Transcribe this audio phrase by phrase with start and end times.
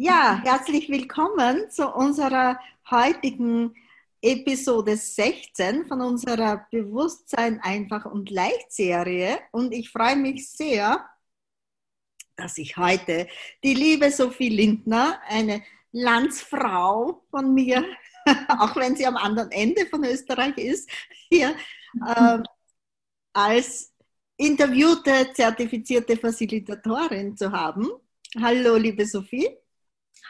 [0.00, 3.74] Ja, herzlich willkommen zu unserer heutigen
[4.22, 9.40] Episode 16 von unserer Bewusstsein einfach und leicht Serie.
[9.50, 11.04] Und ich freue mich sehr,
[12.36, 13.26] dass ich heute
[13.64, 17.84] die liebe Sophie Lindner, eine Landsfrau von mir,
[18.60, 20.88] auch wenn sie am anderen Ende von Österreich ist,
[21.28, 21.56] hier
[22.06, 22.38] äh,
[23.32, 23.92] als
[24.36, 27.88] interviewte, zertifizierte Facilitatorin zu haben.
[28.40, 29.58] Hallo, liebe Sophie.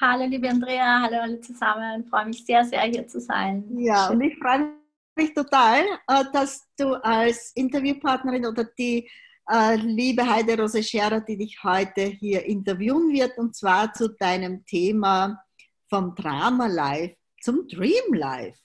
[0.01, 2.05] Hallo, liebe Andrea, hallo alle zusammen.
[2.05, 3.65] Ich freue mich sehr, sehr hier zu sein.
[3.79, 4.15] Ja, Schön.
[4.15, 4.71] und ich freue
[5.17, 9.11] mich total, äh, dass du als Interviewpartnerin oder die
[9.51, 14.65] äh, liebe Heide Rose Scherer, die dich heute hier interviewen wird, und zwar zu deinem
[14.67, 15.43] Thema
[15.91, 18.61] vom Drama Life zum Dream Life.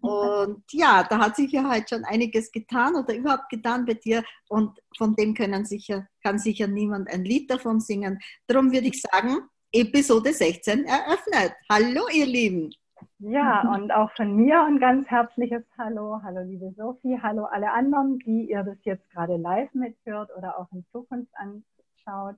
[0.00, 4.24] Und ja, da hat sich ja heute schon einiges getan oder überhaupt getan bei dir
[4.48, 8.18] und von dem können sicher, kann sicher niemand ein Lied davon singen.
[8.46, 9.42] Darum würde ich sagen,
[9.72, 11.54] Episode 16 eröffnet.
[11.70, 12.70] Hallo, ihr Lieben.
[13.18, 16.20] Ja, und auch von mir ein ganz herzliches Hallo.
[16.22, 17.18] Hallo, liebe Sophie.
[17.22, 22.36] Hallo, alle anderen, die ihr das jetzt gerade live mithört oder auch in Zukunft anschaut.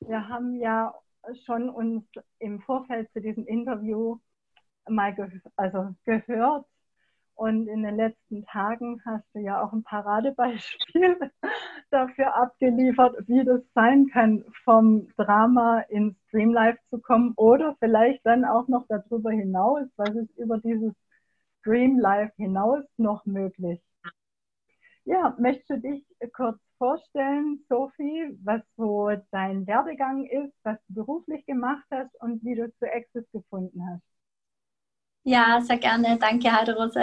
[0.00, 0.94] Wir haben ja
[1.44, 2.04] schon uns
[2.38, 4.18] im Vorfeld zu diesem Interview
[4.88, 6.64] mal ge also gehört,
[7.36, 11.18] und in den letzten Tagen hast du ja auch ein Paradebeispiel
[11.90, 18.44] dafür abgeliefert, wie das sein kann, vom Drama ins Dreamlife zu kommen oder vielleicht dann
[18.44, 20.94] auch noch darüber hinaus, was ist über dieses
[21.62, 23.80] Dreamlife hinaus noch möglich.
[25.04, 31.44] Ja, möchtest du dich kurz vorstellen, Sophie, was so dein Werdegang ist, was du beruflich
[31.46, 34.15] gemacht hast und wie du zu Access gefunden hast?
[35.28, 36.18] Ja, sehr gerne.
[36.20, 37.02] Danke, Heide-Rose.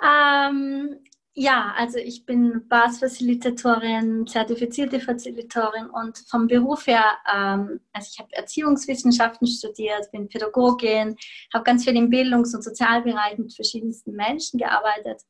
[0.00, 0.96] Ähm,
[1.32, 8.32] ja, also ich bin BAS-Facilitatorin, zertifizierte Facilitatorin und vom Beruf her, ähm, also ich habe
[8.32, 11.16] Erziehungswissenschaften studiert, bin Pädagogin,
[11.52, 15.22] habe ganz viel im Bildungs- und Sozialbereich mit verschiedensten Menschen gearbeitet.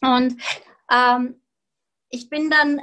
[0.00, 0.40] Und
[0.90, 1.38] ähm,
[2.08, 2.80] ich bin dann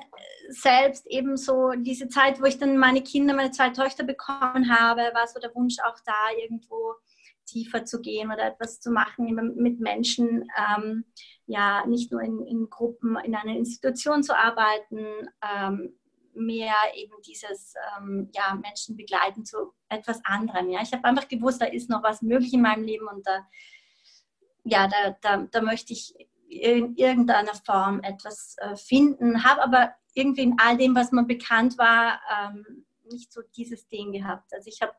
[0.49, 5.01] selbst eben so diese Zeit, wo ich dann meine Kinder, meine zwei Töchter bekommen habe,
[5.15, 6.93] war so der Wunsch auch da, irgendwo
[7.45, 11.05] tiefer zu gehen oder etwas zu machen mit Menschen, ähm,
[11.45, 15.93] ja, nicht nur in, in, Gruppen, in einer Institution zu arbeiten, ähm,
[16.33, 20.69] mehr eben dieses ähm, ja, Menschen begleiten zu etwas anderem.
[20.69, 20.81] Ja.
[20.81, 23.45] Ich habe einfach gewusst, da ist noch was möglich in meinem Leben und da,
[24.63, 26.13] ja, da, da, da möchte ich
[26.47, 31.77] in irgendeiner Form etwas äh, finden, habe aber irgendwie in all dem, was mir bekannt
[31.77, 34.53] war, ähm, nicht so dieses Ding gehabt.
[34.53, 34.93] Also ich habe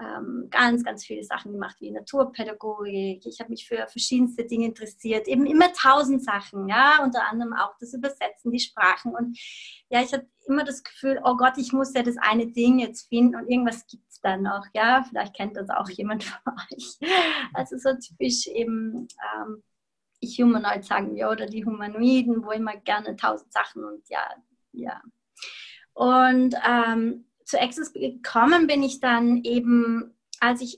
[0.00, 3.26] ähm, ganz, ganz viele Sachen gemacht, wie Naturpädagogik.
[3.26, 7.74] Ich habe mich für verschiedenste Dinge interessiert, eben immer tausend Sachen, ja, unter anderem auch
[7.80, 9.14] das Übersetzen, die Sprachen.
[9.14, 9.38] Und
[9.88, 13.08] ja, ich hatte immer das Gefühl, oh Gott, ich muss ja das eine Ding jetzt
[13.08, 15.04] finden und irgendwas gibt es da noch, ja.
[15.08, 16.98] Vielleicht kennt das auch jemand von euch.
[17.54, 19.08] Also so typisch eben.
[19.36, 19.62] Ähm,
[20.20, 24.28] ich Humanoid sagen wir oder die Humanoiden, wo immer gerne tausend Sachen und ja,
[24.72, 25.00] ja.
[25.94, 30.76] Und ähm, zu Access gekommen bin ich dann eben, als ich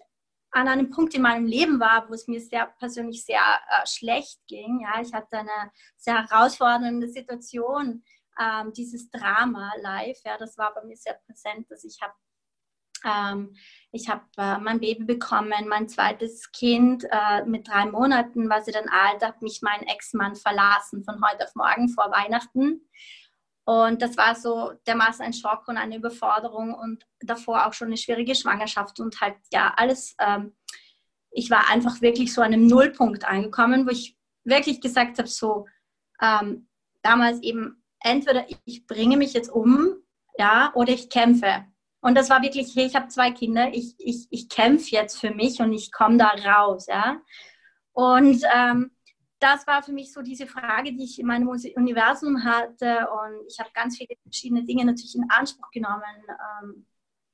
[0.52, 4.40] an einem Punkt in meinem Leben war, wo es mir sehr persönlich sehr äh, schlecht
[4.48, 4.80] ging.
[4.80, 8.04] Ja, ich hatte eine sehr herausfordernde Situation,
[8.40, 10.18] ähm, dieses Drama live.
[10.24, 12.14] Ja, das war bei mir sehr präsent, dass ich habe
[13.02, 13.56] ähm,
[13.92, 18.72] ich habe äh, mein Baby bekommen, mein zweites Kind äh, mit drei Monaten war sie
[18.72, 22.82] dann alt, hat mich mein Ex-Mann verlassen von heute auf morgen vor Weihnachten.
[23.70, 27.96] Und das war so dermaßen ein Schock und eine Überforderung und davor auch schon eine
[27.96, 30.16] schwierige Schwangerschaft und halt ja alles.
[30.18, 30.56] Ähm,
[31.30, 35.68] ich war einfach wirklich so an einem Nullpunkt angekommen, wo ich wirklich gesagt habe, so
[36.20, 36.66] ähm,
[37.02, 40.02] damals eben entweder ich bringe mich jetzt um,
[40.36, 41.64] ja, oder ich kämpfe.
[42.00, 45.30] Und das war wirklich, hey, ich habe zwei Kinder, ich, ich, ich kämpfe jetzt für
[45.30, 47.20] mich und ich komme da raus, ja.
[47.92, 48.90] Und ähm,
[49.40, 53.08] das war für mich so diese Frage, die ich in meinem Universum hatte.
[53.10, 56.02] Und ich habe ganz viele verschiedene Dinge natürlich in Anspruch genommen.
[56.62, 56.86] Ähm,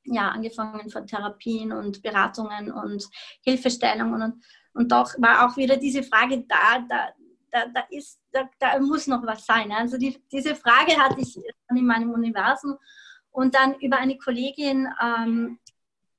[0.08, 3.08] ja, angefangen von Therapien und Beratungen und
[3.42, 4.22] Hilfestellungen.
[4.22, 7.08] Und, und doch war auch wieder diese Frage da, da,
[7.50, 9.72] da, da, ist, da, da muss noch was sein.
[9.72, 11.36] Also die, diese Frage hatte ich
[11.74, 12.76] in meinem Universum.
[13.30, 15.58] Und dann über eine Kollegin ähm,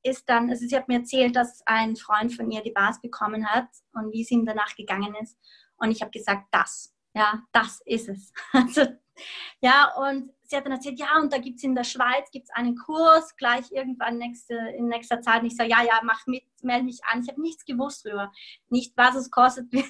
[0.03, 3.47] ist dann, also sie hat mir erzählt, dass ein Freund von ihr die Bars bekommen
[3.47, 5.37] hat und wie es ihm danach gegangen ist.
[5.77, 8.33] Und ich habe gesagt, das, ja, das ist es.
[8.53, 8.85] Also,
[9.61, 12.51] ja, und sie hat dann erzählt, ja, und da gibt es in der Schweiz gibt's
[12.51, 15.41] einen Kurs, gleich irgendwann nächste, in nächster Zeit.
[15.41, 17.21] Und ich sage, ja, ja, mach mit, melde mich an.
[17.23, 18.31] Ich habe nichts gewusst darüber.
[18.69, 19.85] Nicht, was es kostet, wie,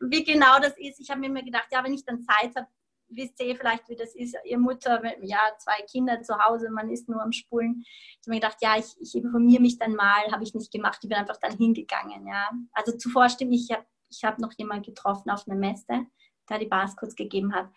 [0.00, 1.00] wie genau das ist.
[1.00, 2.68] Ich habe mir immer gedacht, ja, wenn ich dann Zeit habe,
[3.10, 7.08] wisst ihr vielleicht, wie das ist, ihr Mutter, ja, zwei Kinder zu Hause, man ist
[7.08, 7.82] nur am Spulen.
[7.86, 10.98] Ich habe mir gedacht, ja, ich, ich informiere mich dann mal, habe ich nicht gemacht,
[11.02, 12.50] ich bin einfach dann hingegangen, ja.
[12.72, 16.06] Also zuvor stimmt, ich habe ich hab noch jemanden getroffen auf einer Messe,
[16.48, 17.68] der die Baskurs gegeben hat.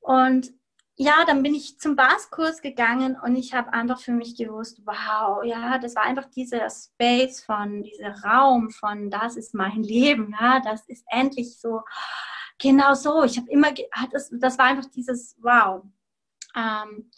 [0.00, 0.52] Und
[0.96, 5.42] ja, dann bin ich zum Baskurs gegangen und ich habe einfach für mich gewusst, wow,
[5.42, 10.60] ja, das war einfach dieser Space von, dieser Raum von, das ist mein Leben, ja,
[10.60, 11.80] das ist endlich so,
[12.58, 13.24] genau so.
[13.24, 13.68] Ich habe immer,
[14.12, 15.84] das, das war einfach dieses Wow.
[16.54, 17.10] Ähm,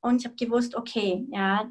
[0.00, 1.70] und ich habe gewusst, okay, ja,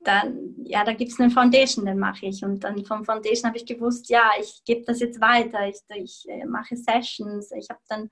[0.00, 2.44] dann, ja, da gibt es eine Foundation, den mache ich.
[2.44, 6.24] Und dann vom Foundation habe ich gewusst, ja, ich gebe das jetzt weiter, ich, ich
[6.28, 7.50] äh, mache Sessions.
[7.52, 8.10] Ich habe dann,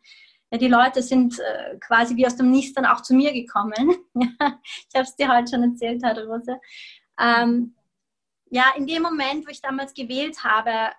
[0.51, 3.97] ja, die Leute sind äh, quasi wie aus dem Nichts dann auch zu mir gekommen.
[4.15, 6.59] ich habe es dir heute schon erzählt, Herr Rose.
[7.19, 7.75] Ähm,
[8.51, 10.93] ja, in dem Moment, wo ich damals gewählt habe,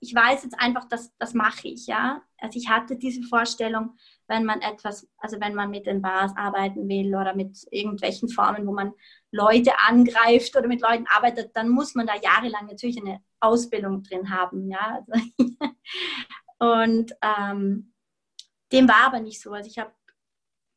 [0.00, 2.22] ich weiß jetzt einfach, dass das mache ich, ja.
[2.38, 3.96] Also ich hatte diese Vorstellung,
[4.26, 8.66] wenn man etwas, also wenn man mit den Bars arbeiten will oder mit irgendwelchen Formen,
[8.66, 8.92] wo man
[9.32, 14.30] Leute angreift oder mit Leuten arbeitet, dann muss man da jahrelang natürlich eine Ausbildung drin
[14.30, 15.04] haben, ja.
[16.58, 17.92] Und ähm,
[18.70, 19.52] dem war aber nicht so.
[19.52, 19.92] Also ich habe,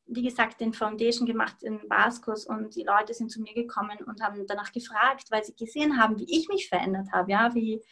[0.07, 4.21] wie gesagt, den Foundation gemacht, den Barskurs und die Leute sind zu mir gekommen und
[4.21, 7.83] haben danach gefragt, weil sie gesehen haben, wie ich mich verändert habe, ja, wie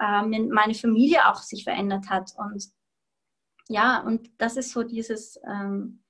[0.00, 2.32] ähm, meine Familie auch sich verändert hat.
[2.38, 2.64] Und
[3.68, 6.02] ja, und das ist so dieses, ähm,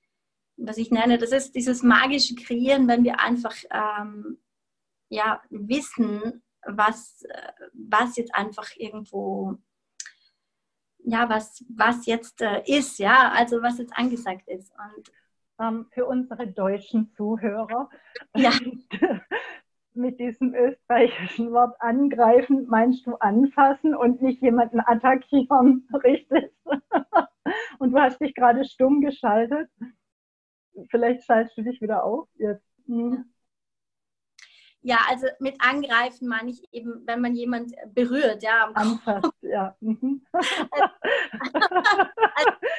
[0.57, 4.39] was ich nenne, das ist dieses magische Kreieren, wenn wir einfach ähm,
[5.09, 7.23] ja, wissen, was,
[7.73, 9.57] was jetzt einfach irgendwo,
[10.99, 14.71] ja, was, was jetzt äh, ist, ja, also was jetzt angesagt ist.
[14.71, 15.11] Und
[15.59, 17.89] ähm, für unsere deutschen Zuhörer.
[18.35, 18.51] Ja.
[19.97, 26.51] mit diesem österreichischen Wort angreifen, meinst du anfassen und nicht jemanden attackieren, richtig?
[27.79, 29.69] und du hast dich gerade stumm geschaltet.
[30.89, 32.65] Vielleicht schaltest du dich wieder auf jetzt.
[32.85, 33.25] Hm.
[34.81, 38.71] Ja, also mit angreifen meine ich eben, wenn man jemand berührt, ja.
[38.73, 39.75] Anfasst, ja.
[39.81, 40.25] Mhm.
[40.31, 40.45] also,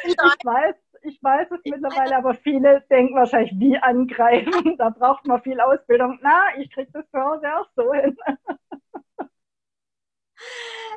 [0.07, 4.77] ich weiß, ich weiß es mittlerweile, aber viele denken wahrscheinlich, wie angreifen.
[4.79, 6.19] Da braucht man viel Ausbildung.
[6.23, 8.17] Na, ich kriege das zu Hause auch so hin.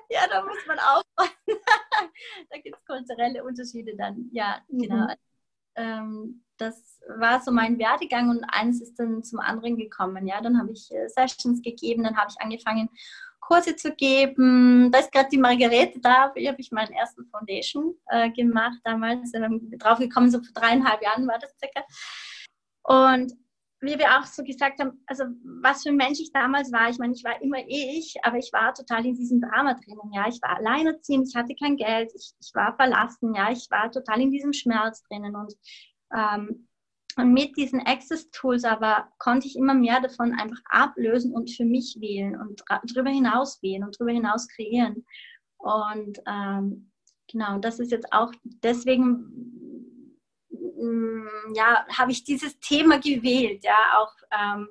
[0.09, 1.35] Ja, da muss man aufpassen.
[2.49, 4.29] da gibt es kulturelle Unterschiede dann.
[4.31, 5.07] Ja, genau.
[5.07, 5.15] Mhm.
[5.75, 10.27] Ähm, das war so mein Werdegang und eins ist dann zum anderen gekommen.
[10.27, 12.89] Ja, dann habe ich äh, Sessions gegeben, dann habe ich angefangen,
[13.39, 14.91] Kurse zu geben.
[14.91, 16.31] Da ist gerade die Margarete da.
[16.35, 19.33] Hier habe ich meinen ersten Foundation äh, gemacht damals.
[19.33, 21.83] Ähm, drauf gekommen, so vor dreieinhalb Jahren war das circa.
[22.83, 23.33] Und
[23.81, 25.23] wie wir auch so gesagt haben, also
[25.61, 28.53] was für ein Mensch ich damals war, ich meine, ich war immer ich, aber ich
[28.53, 32.31] war total in diesem Drama drinnen, ja, ich war alleinerziehend, ich hatte kein Geld, ich,
[32.39, 35.55] ich war verlassen, ja, ich war total in diesem Schmerz drinnen und
[36.15, 36.67] ähm,
[37.17, 41.97] und mit diesen Access-Tools aber konnte ich immer mehr davon einfach ablösen und für mich
[41.99, 45.05] wählen und darüber hinaus wählen und darüber hinaus kreieren.
[45.57, 46.91] Und ähm,
[47.29, 48.31] genau, das ist jetzt auch
[48.63, 49.11] deswegen,
[50.49, 54.69] mm, ja, habe ich dieses Thema gewählt, ja, auch ähm,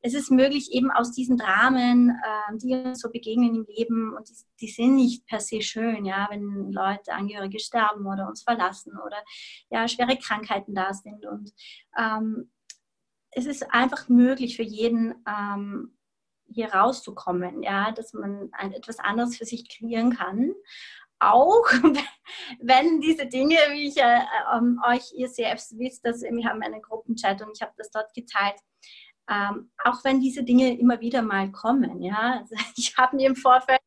[0.00, 4.28] es ist möglich, eben aus diesen Dramen, äh, die uns so begegnen im Leben, und
[4.28, 8.92] die, die, sind nicht per se schön, ja, wenn Leute, Angehörige sterben oder uns verlassen
[9.04, 9.16] oder
[9.70, 11.26] ja, schwere Krankheiten da sind.
[11.26, 11.52] Und
[11.98, 12.52] ähm,
[13.30, 15.96] es ist einfach möglich für jeden, ähm,
[16.50, 20.54] hier rauszukommen, ja, dass man ein, etwas anderes für sich kreieren kann.
[21.18, 21.66] Auch
[22.60, 24.20] wenn diese Dinge, wie ich äh,
[24.54, 28.14] ähm, euch, ihr selbst wisst, dass wir haben einen Gruppenchat und ich habe das dort
[28.14, 28.56] geteilt,
[29.28, 32.02] ähm, auch wenn diese Dinge immer wieder mal kommen.
[32.02, 32.40] Ja?
[32.40, 33.80] Also ich habe mir im Vorfeld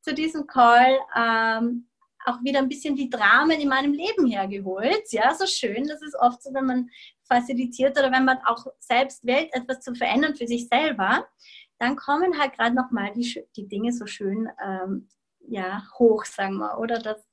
[0.00, 1.88] zu diesem Call ähm,
[2.24, 5.12] auch wieder ein bisschen die Dramen in meinem Leben hergeholt.
[5.12, 5.86] Ja, so schön.
[5.86, 6.90] Das ist oft so, wenn man
[7.22, 11.26] facilitiert oder wenn man auch selbst wählt, etwas zu verändern für sich selber,
[11.78, 15.08] dann kommen halt gerade nochmal die, die Dinge so schön ähm,
[15.40, 16.78] ja, hoch, sagen wir.
[16.78, 17.24] Oder das,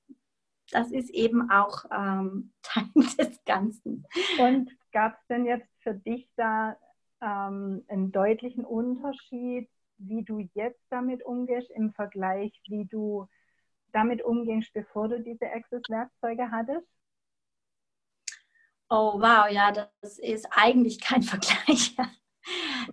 [0.71, 4.05] das ist eben auch ähm, Teil des Ganzen.
[4.39, 6.77] Und gab es denn jetzt für dich da
[7.21, 13.27] ähm, einen deutlichen Unterschied, wie du jetzt damit umgehst im Vergleich, wie du
[13.91, 16.87] damit umgehst, bevor du diese Access-Werkzeuge hattest?
[18.89, 21.95] Oh wow, ja, das ist eigentlich kein Vergleich.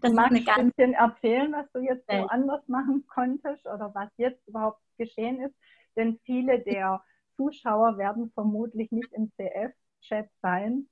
[0.00, 4.08] Das Magst du ein bisschen erzählen, was du jetzt so anders machen konntest oder was
[4.16, 5.54] jetzt überhaupt geschehen ist?
[5.96, 7.04] Denn viele der
[7.36, 10.88] Zuschauer werden vermutlich nicht im CF-Chat sein.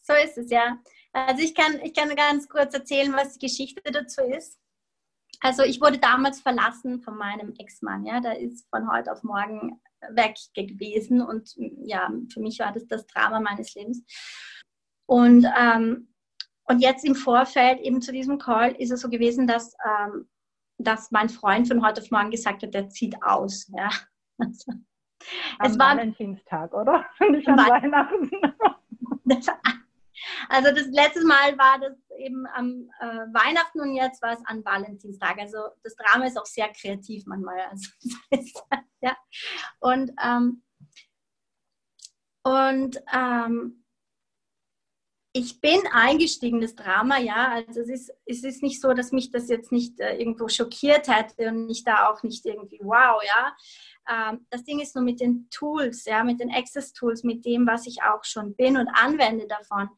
[0.00, 0.78] So ist es, ja.
[1.12, 4.58] Also ich kann, ich kann ganz kurz erzählen, was die Geschichte dazu ist.
[5.40, 8.04] Also ich wurde damals verlassen von meinem Ex-Mann.
[8.04, 12.86] Ja, da ist von heute auf morgen weg gewesen und ja, für mich war das
[12.86, 14.04] das Drama meines Lebens.
[15.06, 16.14] Und, ähm,
[16.64, 20.28] und jetzt im Vorfeld eben zu diesem Call ist es so gewesen, dass, ähm,
[20.78, 23.70] dass mein Freund von heute auf morgen gesagt hat, der zieht aus.
[23.76, 23.90] Ja.
[24.38, 24.72] Also,
[25.58, 27.04] am es war Valentinstag, oder?
[27.30, 28.30] Nicht an Weihnachten.
[30.48, 34.64] also das letzte Mal war das eben am äh, Weihnachten und jetzt war es an
[34.64, 35.38] Valentinstag.
[35.38, 37.60] Also das Drama ist auch sehr kreativ manchmal.
[37.70, 37.90] Also,
[39.00, 39.16] ja.
[39.80, 40.62] Und, ähm,
[42.42, 43.79] und ähm,
[45.32, 47.52] ich bin eingestiegen, das Drama, ja.
[47.52, 51.08] Also es ist, es ist nicht so, dass mich das jetzt nicht äh, irgendwo schockiert
[51.08, 53.56] hätte und ich da auch nicht irgendwie wow, ja.
[54.08, 57.86] Ähm, das Ding ist nur mit den Tools, ja, mit den Access-Tools, mit dem, was
[57.86, 59.88] ich auch schon bin und anwende davon,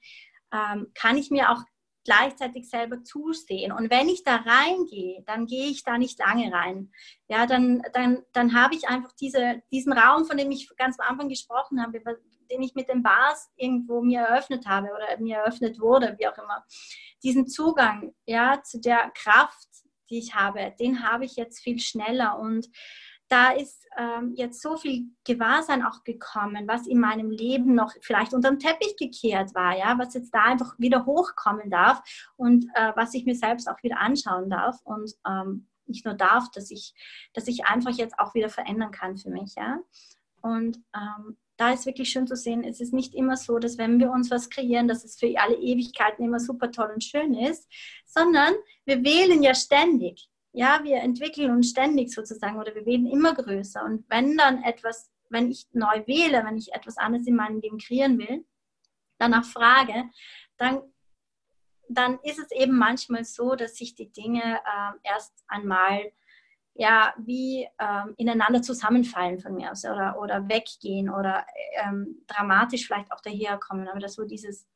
[0.52, 1.62] ähm, kann ich mir auch
[2.04, 3.72] gleichzeitig selber zusehen.
[3.72, 6.90] Und wenn ich da reingehe, dann gehe ich da nicht lange rein.
[7.28, 11.08] Ja, dann, dann, dann habe ich einfach diese, diesen Raum, von dem ich ganz am
[11.08, 12.02] Anfang gesprochen habe,
[12.52, 16.38] den ich mit dem Bars irgendwo mir eröffnet habe oder mir eröffnet wurde, wie auch
[16.38, 16.64] immer.
[17.22, 19.68] Diesen Zugang ja, zu der Kraft,
[20.10, 22.68] die ich habe, den habe ich jetzt viel schneller und
[23.28, 28.34] da ist ähm, jetzt so viel Gewahrsein auch gekommen, was in meinem Leben noch vielleicht
[28.34, 32.02] unter den Teppich gekehrt war, ja, was jetzt da einfach wieder hochkommen darf
[32.36, 36.50] und äh, was ich mir selbst auch wieder anschauen darf und ähm, nicht nur darf,
[36.50, 36.92] dass ich,
[37.32, 39.78] dass ich einfach jetzt auch wieder verändern kann für mich, ja.
[40.42, 44.00] Und ähm, da ist wirklich schön zu sehen, es ist nicht immer so, dass wenn
[44.00, 47.68] wir uns was kreieren, dass es für alle Ewigkeiten immer super toll und schön ist,
[48.06, 48.54] sondern
[48.84, 53.82] wir wählen ja ständig ja, wir entwickeln uns ständig sozusagen oder wir werden immer größer.
[53.84, 57.78] Und wenn dann etwas, wenn ich neu wähle, wenn ich etwas anderes in meinem Leben
[57.78, 58.44] kreieren will,
[59.18, 60.10] danach frage,
[60.58, 60.82] dann,
[61.88, 66.12] dann ist es eben manchmal so, dass sich die Dinge äh, erst einmal
[66.74, 71.46] ja, wie ähm, ineinander zusammenfallen von mir aus oder, oder weggehen oder
[71.84, 73.88] ähm, dramatisch vielleicht auch daherkommen.
[73.88, 74.66] Aber das so dieses,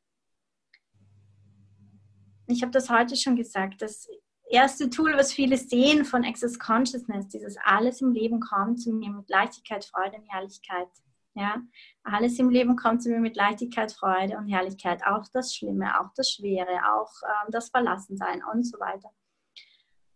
[2.47, 4.09] ich habe das heute schon gesagt, dass
[4.49, 9.11] erste Tool, was viele sehen von Access Consciousness, dieses alles im Leben kommt zu mir
[9.11, 10.89] mit Leichtigkeit, Freude und Herrlichkeit.
[11.35, 11.61] Ja,
[12.03, 15.03] alles im Leben kommt zu mir mit Leichtigkeit, Freude und Herrlichkeit.
[15.07, 19.11] Auch das Schlimme, auch das Schwere, auch ähm, das Verlassensein und so weiter.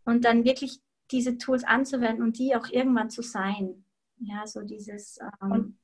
[0.07, 3.85] Und dann wirklich diese Tools anzuwenden und die auch irgendwann zu sein.
[4.19, 5.19] Ja, so dieses.
[5.43, 5.79] Ähm,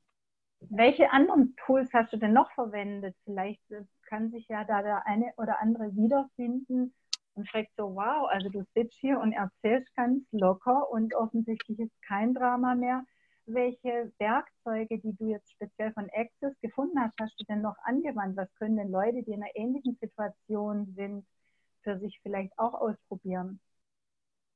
[0.60, 3.14] welche anderen Tools hast du denn noch verwendet?
[3.24, 3.62] Vielleicht
[4.08, 6.94] kann sich ja da der eine oder andere wiederfinden
[7.34, 12.02] und fragt so, wow, also du sitzt hier und erzählst ganz locker und offensichtlich ist
[12.02, 13.04] kein Drama mehr.
[13.44, 18.36] Welche Werkzeuge, die du jetzt speziell von Access gefunden hast, hast du denn noch angewandt?
[18.36, 21.26] Was können denn Leute, die in einer ähnlichen Situation sind,
[21.82, 23.60] für sich vielleicht auch ausprobieren?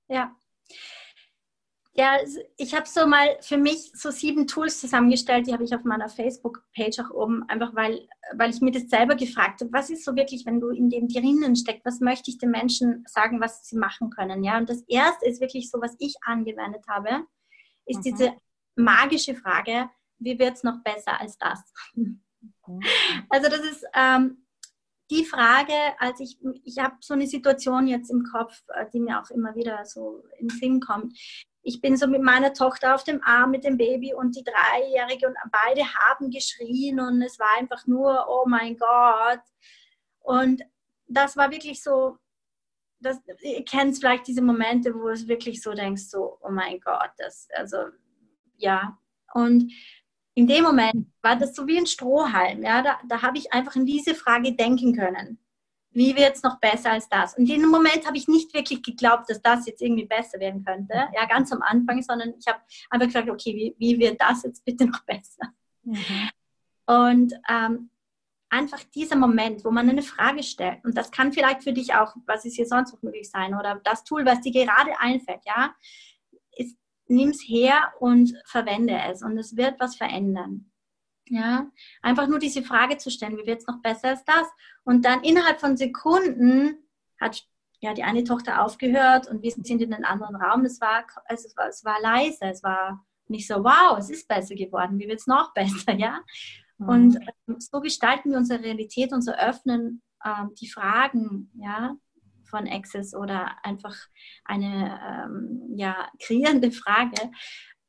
[0.08, 0.34] Ja,
[1.92, 2.18] ja,
[2.56, 6.08] ich habe so mal für mich so sieben Tools zusammengestellt, die habe ich auf meiner
[6.08, 10.14] Facebook-Page auch oben, einfach weil, weil ich mir das selber gefragt habe, was ist so
[10.14, 13.76] wirklich, wenn du in dem drinnen steckst, was möchte ich den Menschen sagen, was sie
[13.76, 14.56] machen können, ja?
[14.56, 17.24] Und das erste ist wirklich so, was ich angewendet habe,
[17.86, 18.02] ist mhm.
[18.02, 18.32] diese
[18.76, 21.60] magische Frage, wie wird es noch besser als das?
[21.94, 22.22] Mhm.
[23.28, 24.46] Also das ist ähm,
[25.10, 29.20] die Frage, als ich, ich habe so eine Situation jetzt im Kopf, äh, die mir
[29.20, 31.14] auch immer wieder so in den Sinn kommt
[31.62, 35.26] ich bin so mit meiner Tochter auf dem Arm mit dem Baby und die Dreijährige
[35.26, 39.40] und beide haben geschrien und es war einfach nur, oh mein Gott.
[40.20, 40.62] Und
[41.06, 42.16] das war wirklich so,
[43.00, 47.10] das, ihr kennt vielleicht diese Momente, wo es wirklich so denkst, so, oh mein Gott,
[47.18, 47.76] das, also,
[48.56, 48.98] ja.
[49.34, 49.72] Und
[50.40, 53.76] in dem Moment war das so wie ein Strohhalm, ja, da, da habe ich einfach
[53.76, 55.38] in diese Frage denken können
[55.92, 57.36] wie wird es noch besser als das?
[57.36, 60.64] Und in dem Moment habe ich nicht wirklich geglaubt, dass das jetzt irgendwie besser werden
[60.64, 64.44] könnte, ja, ganz am Anfang, sondern ich habe einfach gesagt, okay, wie, wie wird das
[64.44, 65.52] jetzt bitte noch besser?
[65.82, 66.30] Mhm.
[66.86, 67.90] Und ähm,
[68.48, 72.14] einfach dieser Moment, wo man eine Frage stellt, und das kann vielleicht für dich auch,
[72.26, 75.74] was ist hier sonst noch möglich sein, oder das Tool, was dir gerade einfällt, ja,
[77.10, 80.70] nimm es her und verwende es und es wird was verändern.
[81.28, 81.70] Ja,
[82.02, 84.48] einfach nur diese Frage zu stellen, wie wird es noch besser als das?
[84.82, 86.78] Und dann innerhalb von Sekunden
[87.20, 87.46] hat
[87.80, 90.64] ja die eine Tochter aufgehört und wir sind in einen anderen Raum.
[90.64, 94.26] Es war, also es war, es war leise, es war nicht so, wow, es ist
[94.26, 96.20] besser geworden, wie wird es noch besser, ja?
[96.78, 96.88] Mhm.
[96.88, 101.96] Und ähm, so gestalten wir unsere Realität und so öffnen ähm, die Fragen, ja,
[102.50, 103.96] von Access oder einfach
[104.44, 107.30] eine ähm, ja, kreierende Frage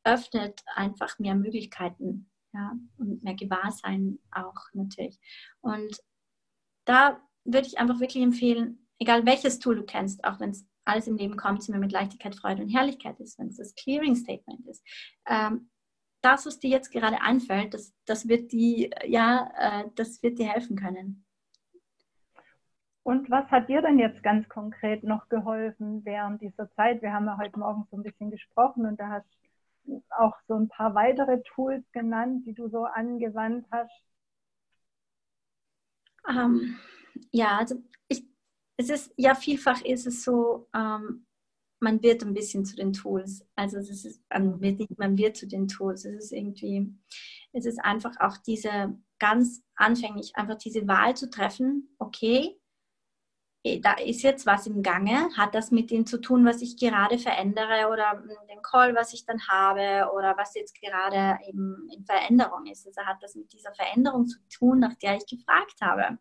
[0.03, 5.19] öffnet einfach mehr Möglichkeiten ja, und mehr Gewahrsein auch natürlich.
[5.61, 5.97] Und
[6.85, 11.07] da würde ich einfach wirklich empfehlen, egal welches Tool du kennst, auch wenn es alles
[11.07, 14.15] im Leben kommt, zu mir mit Leichtigkeit, Freude und Herrlichkeit ist, wenn es das Clearing
[14.15, 14.83] Statement ist,
[15.27, 15.69] ähm,
[16.21, 20.47] das, was dir jetzt gerade einfällt, das, das wird die, ja, äh, das wird dir
[20.49, 21.25] helfen können.
[23.03, 27.01] Und was hat dir denn jetzt ganz konkret noch geholfen während dieser Zeit?
[27.01, 29.25] Wir haben ja heute Morgen so ein bisschen gesprochen und da hast
[29.85, 34.03] du auch so ein paar weitere Tools genannt, die du so angewandt hast.
[36.29, 36.77] Ähm,
[37.31, 37.75] ja, also
[38.07, 38.23] ich,
[38.77, 41.25] es ist ja vielfach ist es so, ähm,
[41.79, 43.43] man wird ein bisschen zu den Tools.
[43.55, 46.05] Also es ist, man wird, man wird zu den Tools.
[46.05, 46.93] Es ist irgendwie,
[47.53, 51.89] es ist einfach auch diese ganz anfänglich einfach diese Wahl zu treffen.
[51.97, 52.60] Okay,
[53.81, 55.29] da ist jetzt was im Gange.
[55.37, 59.25] Hat das mit dem zu tun, was ich gerade verändere oder den Call, was ich
[59.25, 62.87] dann habe oder was jetzt gerade eben in Veränderung ist.
[62.87, 66.17] Also hat das mit dieser Veränderung zu tun, nach der ich gefragt habe.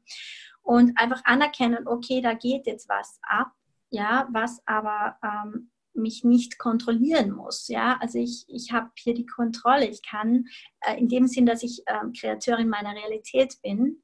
[0.62, 3.52] Und einfach anerkennen, okay, da geht jetzt was ab
[3.90, 7.68] ja, was aber ähm, mich nicht kontrollieren muss.
[7.68, 9.86] Ja, also ich, ich habe hier die Kontrolle.
[9.88, 10.46] Ich kann
[10.80, 14.02] äh, in dem Sinn, dass ich ähm, Kreateurin meiner Realität bin,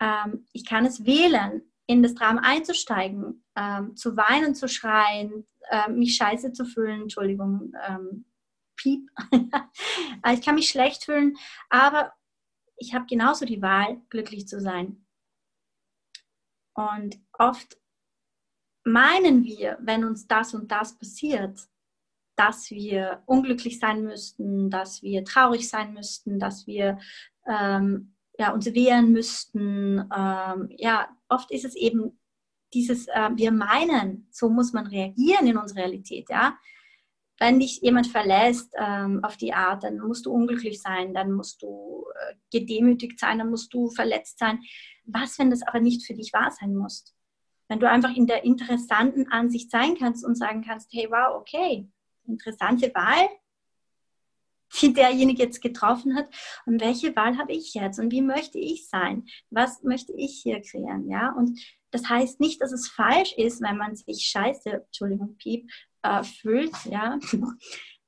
[0.00, 5.90] ähm, ich kann es wählen, in das Drama einzusteigen, ähm, zu weinen, zu schreien, äh,
[5.90, 8.26] mich scheiße zu fühlen, Entschuldigung, ähm,
[8.76, 9.10] piep.
[10.32, 11.36] ich kann mich schlecht fühlen,
[11.70, 12.12] aber
[12.76, 15.06] ich habe genauso die Wahl, glücklich zu sein.
[16.74, 17.78] Und oft
[18.84, 21.58] meinen wir, wenn uns das und das passiert,
[22.36, 26.98] dass wir unglücklich sein müssten, dass wir traurig sein müssten, dass wir
[27.46, 30.08] ähm, ja, uns wehren müssten.
[30.14, 32.18] Ähm, ja, oft ist es eben
[32.74, 36.28] dieses, äh, wir meinen, so muss man reagieren in unserer Realität.
[36.28, 36.58] Ja?
[37.38, 41.62] Wenn dich jemand verlässt ähm, auf die Art, dann musst du unglücklich sein, dann musst
[41.62, 44.60] du äh, gedemütigt sein, dann musst du verletzt sein.
[45.04, 47.14] Was, wenn das aber nicht für dich wahr sein muss?
[47.68, 51.88] Wenn du einfach in der interessanten Ansicht sein kannst und sagen kannst, hey, wow, okay,
[52.26, 53.28] interessante Wahl,
[54.80, 56.28] die derjenige jetzt getroffen hat.
[56.66, 57.98] Und welche Wahl habe ich jetzt?
[57.98, 59.26] Und wie möchte ich sein?
[59.50, 61.08] Was möchte ich hier kreieren?
[61.10, 61.58] Ja, und
[61.90, 65.70] das heißt nicht, dass es falsch ist, wenn man sich scheiße, Entschuldigung, Piep,
[66.02, 67.18] äh, fühlt, ja.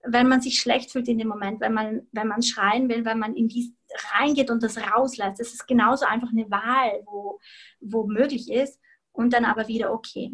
[0.03, 3.19] wenn man sich schlecht fühlt in dem Moment, wenn man, wenn man schreien will, wenn
[3.19, 3.75] man in die
[4.15, 5.41] reingeht und das rauslässt.
[5.41, 7.39] Das ist genauso einfach eine Wahl, wo,
[7.81, 8.81] wo möglich ist
[9.13, 10.31] und dann aber wieder, okay,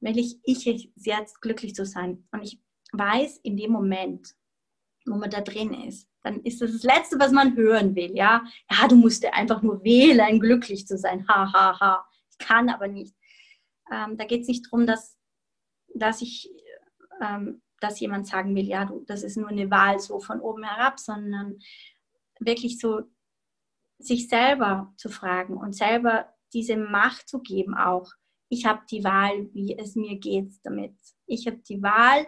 [0.00, 2.26] will ich, ich jetzt glücklich zu sein.
[2.32, 2.60] Und ich
[2.92, 4.34] weiß in dem Moment,
[5.06, 8.44] wo man da drin ist, dann ist das das Letzte, was man hören will, ja.
[8.70, 11.26] Ja, du musst einfach nur wählen, glücklich zu sein.
[11.28, 12.06] Ha, ha, ha.
[12.30, 13.14] Ich kann aber nicht.
[13.92, 15.16] Ähm, da geht es nicht darum, dass,
[15.94, 16.22] dass
[17.20, 20.64] ähm, dass jemand sagen will, ja, du, das ist nur eine Wahl so von oben
[20.64, 21.58] herab, sondern
[22.40, 23.02] wirklich so
[23.98, 28.12] sich selber zu fragen und selber diese Macht zu geben auch.
[28.48, 30.94] Ich habe die Wahl, wie es mir geht damit.
[31.26, 32.26] Ich habe die Wahl,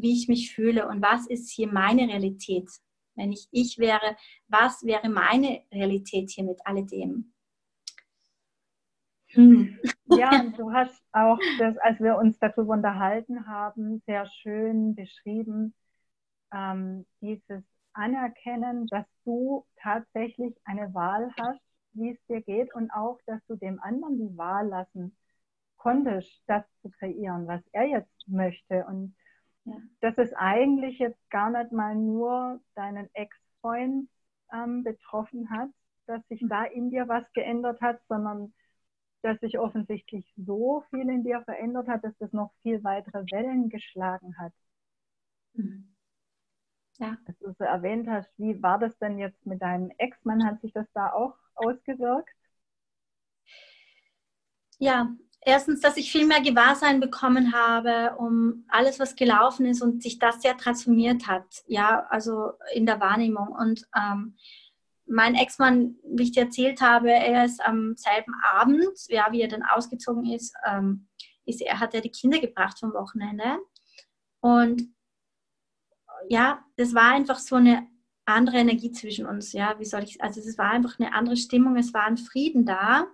[0.00, 2.68] wie ich mich fühle und was ist hier meine Realität.
[3.14, 4.16] Wenn ich ich wäre,
[4.48, 7.32] was wäre meine Realität hier mit alledem?
[9.28, 9.78] Hm.
[10.06, 15.74] Ja, du hast auch, das, als wir uns darüber unterhalten haben, sehr schön beschrieben,
[16.52, 23.18] ähm, dieses Anerkennen, dass du tatsächlich eine Wahl hast wie es dir geht und auch,
[23.26, 25.16] dass du dem anderen die Wahl lassen
[25.76, 28.84] konntest, das zu kreieren, was er jetzt möchte.
[28.86, 29.14] Und
[29.66, 29.74] ja.
[30.00, 34.08] dass es eigentlich jetzt gar nicht mal nur deinen Ex-Freund
[34.52, 35.70] ähm, betroffen hat,
[36.06, 38.54] dass sich da in dir was geändert hat, sondern
[39.22, 43.68] dass sich offensichtlich so viel in dir verändert hat, dass das noch viel weitere Wellen
[43.68, 44.52] geschlagen hat.
[45.54, 45.92] Mhm.
[46.98, 47.18] Ja.
[47.26, 50.46] Als du so erwähnt hast, wie war das denn jetzt mit deinem Ex-Mann?
[50.46, 52.34] Hat sich das da auch ausgewirkt?
[54.78, 60.02] Ja, erstens, dass ich viel mehr Gewahrsein bekommen habe, um alles, was gelaufen ist und
[60.02, 61.64] sich das sehr transformiert hat.
[61.66, 63.48] Ja, also in der Wahrnehmung.
[63.48, 64.36] Und ähm,
[65.06, 69.48] mein Ex-Mann, wie ich dir erzählt habe, er ist am selben Abend, ja, wie er
[69.48, 71.06] dann ausgezogen ist, ähm,
[71.44, 73.58] ist er hat er die Kinder gebracht vom Wochenende.
[74.40, 74.82] Und
[76.28, 77.86] ja, das war einfach so eine
[78.24, 79.52] andere Energie zwischen uns.
[79.52, 82.66] Ja, wie soll ich, also es war einfach eine andere Stimmung, es war ein Frieden
[82.66, 83.06] da,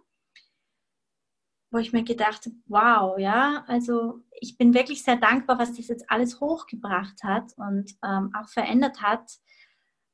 [1.72, 5.88] wo ich mir gedacht habe, wow, ja, also ich bin wirklich sehr dankbar, was das
[5.88, 9.28] jetzt alles hochgebracht hat und ähm, auch verändert hat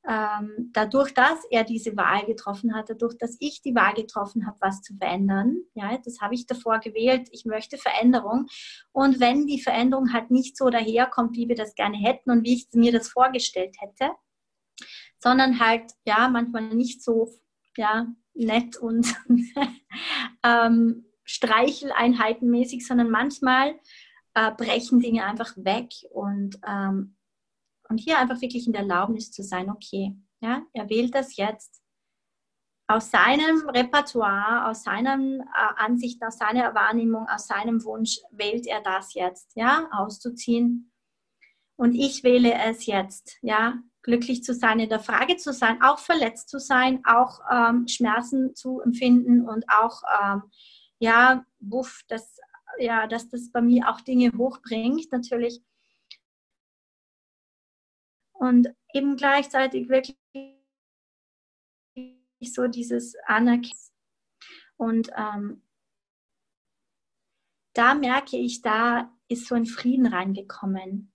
[0.07, 4.57] ähm, dadurch, dass er diese Wahl getroffen hat, dadurch, dass ich die Wahl getroffen habe,
[4.61, 8.47] was zu verändern, ja, das habe ich davor gewählt, ich möchte Veränderung.
[8.91, 12.55] Und wenn die Veränderung halt nicht so daherkommt, wie wir das gerne hätten und wie
[12.55, 14.13] ich mir das vorgestellt hätte,
[15.19, 17.29] sondern halt, ja, manchmal nicht so,
[17.75, 19.13] ja, nett und
[20.43, 23.79] ähm, streicheleinheitenmäßig, sondern manchmal
[24.33, 27.15] äh, brechen Dinge einfach weg und ähm,
[27.89, 31.81] Und hier einfach wirklich in der Erlaubnis zu sein, okay, ja, er wählt das jetzt
[32.87, 38.81] aus seinem Repertoire, aus seiner äh, Ansicht, aus seiner Wahrnehmung, aus seinem Wunsch wählt er
[38.81, 40.91] das jetzt, ja, auszuziehen.
[41.77, 45.99] Und ich wähle es jetzt, ja, glücklich zu sein, in der Frage zu sein, auch
[45.99, 50.43] verletzt zu sein, auch ähm, Schmerzen zu empfinden und auch, ähm,
[50.99, 52.39] ja, wuff, das,
[52.77, 55.61] ja, dass das bei mir auch Dinge hochbringt, natürlich
[58.39, 60.17] und eben gleichzeitig wirklich
[62.41, 63.73] so dieses Anerkennen.
[64.77, 65.61] Und ähm,
[67.73, 71.11] da merke ich, da ist so ein Frieden reingekommen.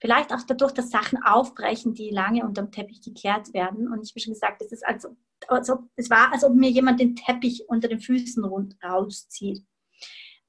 [0.00, 3.88] Vielleicht auch dadurch, dass Sachen aufbrechen, die lange unterm Teppich gekehrt werden.
[3.88, 5.16] Und ich habe schon gesagt, es ist also,
[5.48, 9.64] also, es war, als ob mir jemand den Teppich unter den Füßen rund rauszieht.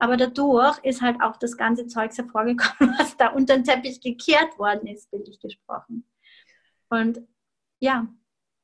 [0.02, 4.58] Aber dadurch ist halt auch das ganze Zeug hervorgekommen, was da unter den Teppich gekehrt
[4.58, 6.06] worden ist, bildlich gesprochen.
[6.90, 7.20] Und
[7.80, 8.08] ja.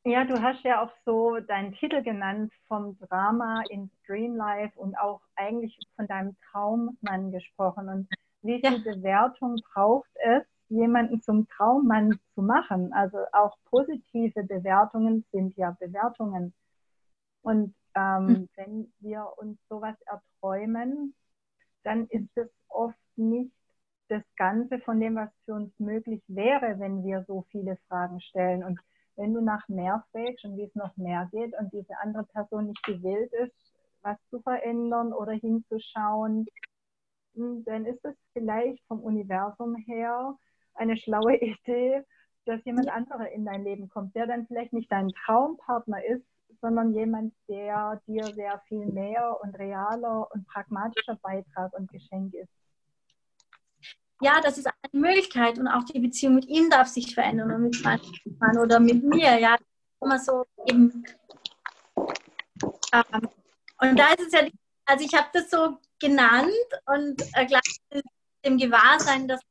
[0.03, 4.97] Ja, du hast ja auch so deinen Titel genannt vom Drama ins Dream Life und
[4.97, 7.89] auch eigentlich von deinem Traummann gesprochen.
[7.89, 8.07] Und
[8.41, 8.93] wie viel ja.
[8.93, 12.93] Bewertung braucht es, jemanden zum Traummann zu machen?
[12.93, 16.53] Also auch positive Bewertungen sind ja Bewertungen.
[17.41, 18.49] Und ähm, hm.
[18.55, 21.15] wenn wir uns sowas erträumen,
[21.83, 23.53] dann ist es oft nicht
[24.09, 28.63] das Ganze von dem, was für uns möglich wäre, wenn wir so viele Fragen stellen.
[28.63, 28.79] Und
[29.15, 32.67] wenn du nach mehr fragst und wie es noch mehr geht und diese andere Person
[32.67, 33.53] nicht gewillt ist,
[34.01, 36.45] was zu verändern oder hinzuschauen,
[37.35, 40.37] hm, dann ist es vielleicht vom Universum her
[40.77, 42.03] eine schlaue Idee,
[42.45, 46.25] dass jemand anderer in dein Leben kommt, der dann vielleicht nicht dein Traumpartner ist,
[46.61, 52.49] sondern jemand, der dir sehr viel mehr und realer und pragmatischer Beitrag und Geschenk ist
[54.21, 57.59] ja, das ist eine Möglichkeit und auch die Beziehung mit ihm darf sich verändern oder
[57.59, 58.01] mit meinem
[58.39, 59.55] Mann oder mit mir, ja,
[60.01, 61.03] immer so eben.
[62.93, 63.29] Ähm,
[63.79, 64.47] und da ist es ja,
[64.85, 66.49] also ich habe das so genannt
[66.85, 67.77] und äh, gleich
[68.43, 69.41] dem Gewahrsein, dass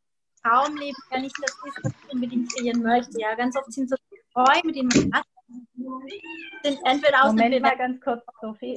[0.47, 3.21] Traumleben ja nicht das ist, was ich unbedingt kreieren möchte.
[3.21, 3.97] Ja, ganz oft sind so
[4.33, 5.27] Träume, die man hat,
[6.63, 8.75] sind entweder aus Moment mal ganz kurz, Sophie.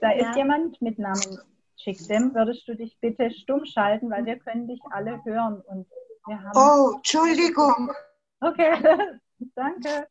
[0.00, 0.36] Da ist ja.
[0.36, 1.38] jemand mit Namen
[1.76, 5.62] Schicksem, würdest du dich bitte stumm schalten, weil wir können dich alle hören.
[5.62, 5.86] Und
[6.26, 7.90] wir haben oh, Entschuldigung.
[8.40, 8.72] Okay,
[9.54, 10.08] danke.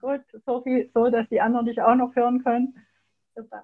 [0.00, 2.74] Gut, so viel, so, dass die anderen dich auch noch hören können.
[3.36, 3.62] Super.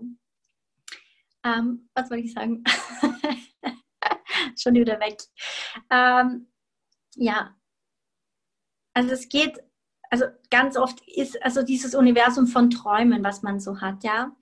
[1.45, 2.62] Ähm, was wollte ich sagen?
[4.59, 5.18] Schon wieder weg.
[5.90, 6.48] Ähm,
[7.16, 7.54] ja,
[8.94, 9.59] also es geht,
[10.11, 14.33] also ganz oft ist also dieses Universum von Träumen, was man so hat, ja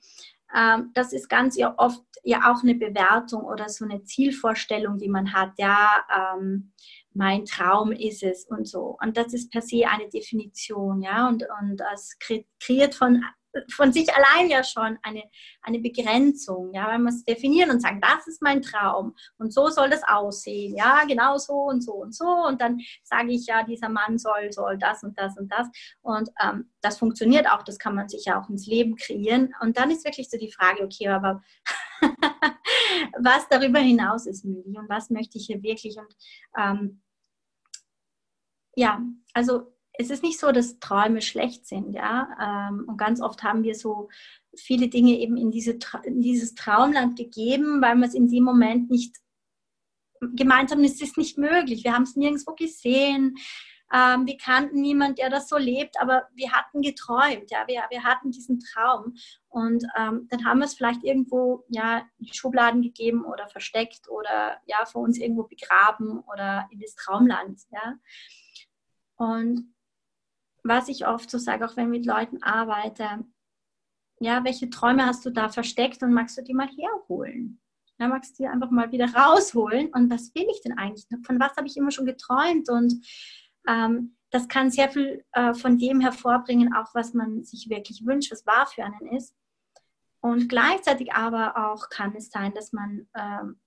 [0.55, 5.09] ähm, das ist ganz ja oft ja auch eine Bewertung oder so eine Zielvorstellung, die
[5.09, 5.53] man hat.
[5.59, 6.05] Ja,
[6.37, 6.73] ähm,
[7.15, 8.97] mein Traum ist es und so.
[9.03, 12.17] Und das ist per se eine Definition, ja, und, und das
[12.61, 13.25] kreiert von
[13.71, 15.25] von sich allein ja schon eine,
[15.63, 19.69] eine Begrenzung, ja, wenn wir es definieren und sagen, das ist mein Traum und so
[19.69, 23.63] soll das aussehen, ja, genau so und so und so und dann sage ich ja,
[23.63, 25.69] dieser Mann soll, soll das und das und das
[26.01, 29.77] und ähm, das funktioniert auch, das kann man sich ja auch ins Leben kreieren und
[29.77, 31.43] dann ist wirklich so die Frage, okay, aber
[33.19, 36.15] was darüber hinaus ist möglich und was möchte ich hier wirklich und
[36.59, 37.03] ähm,
[38.75, 39.01] ja,
[39.35, 42.29] also es ist nicht so, dass Träume schlecht sind, ja.
[42.41, 44.09] Ähm, und ganz oft haben wir so
[44.57, 48.91] viele Dinge eben in, diese, in dieses Traumland gegeben, weil wir es in dem Moment
[48.91, 49.17] nicht
[50.35, 51.85] gemeint haben, es ist nicht möglich.
[51.85, 53.37] Wir haben es nirgendwo gesehen.
[53.93, 58.05] Ähm, wir kannten niemanden, der das so lebt, aber wir hatten geträumt, ja, wir, wir
[58.05, 59.15] hatten diesen Traum.
[59.49, 64.09] Und ähm, dann haben wir es vielleicht irgendwo ja, in die Schubladen gegeben oder versteckt
[64.09, 67.99] oder ja, vor uns irgendwo begraben oder in das Traumland, ja.
[69.17, 69.72] Und
[70.63, 73.25] was ich oft so sage, auch wenn ich mit Leuten arbeite,
[74.21, 77.61] ja, welche Träume hast du da versteckt und magst du die mal herholen?
[77.99, 81.07] Ja, magst du die einfach mal wieder rausholen und was will ich denn eigentlich?
[81.27, 82.69] Von was habe ich immer schon geträumt?
[82.69, 82.95] Und
[83.69, 88.33] ähm, das kann sehr viel äh, von dem hervorbringen, auch was man sich wirklich wünscht,
[88.33, 89.35] was wahr für einen ist.
[90.21, 93.61] Und gleichzeitig aber auch kann es sein, dass man ähm,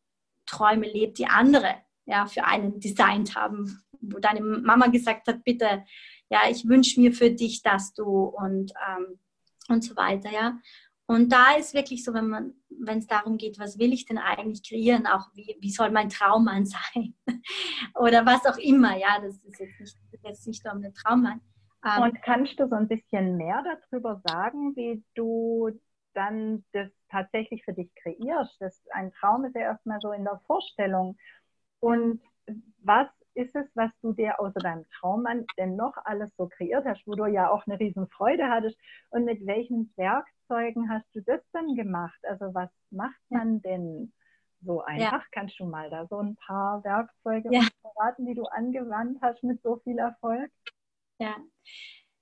[0.46, 5.84] Träume lebt, die andere ja, für einen designt haben, wo deine Mama gesagt hat, bitte
[6.30, 9.20] ja, ich wünsche mir für dich das du und, ähm,
[9.68, 10.60] und so weiter, ja.
[11.08, 14.18] Und da ist wirklich so, wenn man, wenn es darum geht, was will ich denn
[14.18, 17.14] eigentlich kreieren, auch wie, wie soll mein Traummann sein
[17.94, 21.42] oder was auch immer, ja, das ist jetzt nicht, jetzt nicht nur um den Traummann.
[21.86, 25.70] Ähm, und kannst du so ein bisschen mehr darüber sagen, wie du
[26.16, 28.56] dann das tatsächlich für dich kreierst?
[28.60, 31.18] Das, ein Traum ist ja erstmal so in der Vorstellung.
[31.80, 32.22] Und
[32.82, 37.06] was ist es, was du dir außer deinem Traummann denn noch alles so kreiert hast,
[37.06, 38.78] wo du ja auch eine riesen Freude hattest?
[39.10, 42.20] Und mit welchen Werkzeugen hast du das dann gemacht?
[42.24, 44.14] Also was macht man denn
[44.62, 45.22] so einfach?
[45.22, 45.26] Ja.
[45.32, 47.62] Kannst du mal da so ein paar Werkzeuge ja.
[47.82, 50.50] verraten, die du angewandt hast mit so viel Erfolg?
[51.20, 51.36] Ja,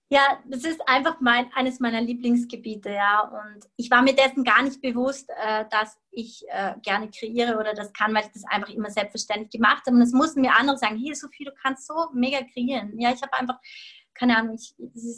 [0.09, 3.21] ja, das ist einfach mein, eines meiner Lieblingsgebiete, ja.
[3.21, 7.73] Und ich war mir dessen gar nicht bewusst, äh, dass ich äh, gerne kreiere oder
[7.73, 9.95] das kann, weil ich das einfach immer selbstverständlich gemacht habe.
[9.95, 12.99] Und es mussten mir andere sagen, hier Sophie, du kannst so mega kreieren.
[12.99, 13.57] Ja, ich habe einfach,
[14.13, 14.75] keine Ahnung, es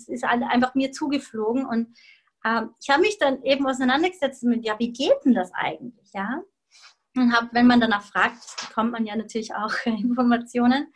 [0.07, 1.97] ist, einfach mir zugeflogen und
[2.45, 6.41] ähm, ich habe mich dann eben auseinandergesetzt mit, ja, wie geht denn das eigentlich, ja?
[7.17, 10.93] Und habe, wenn man danach fragt, bekommt man ja natürlich auch Informationen.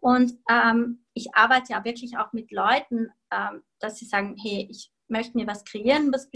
[0.00, 4.92] Und ähm, ich arbeite ja wirklich auch mit Leuten, ähm, dass sie sagen, hey, ich
[5.08, 6.28] möchte mir was kreieren, was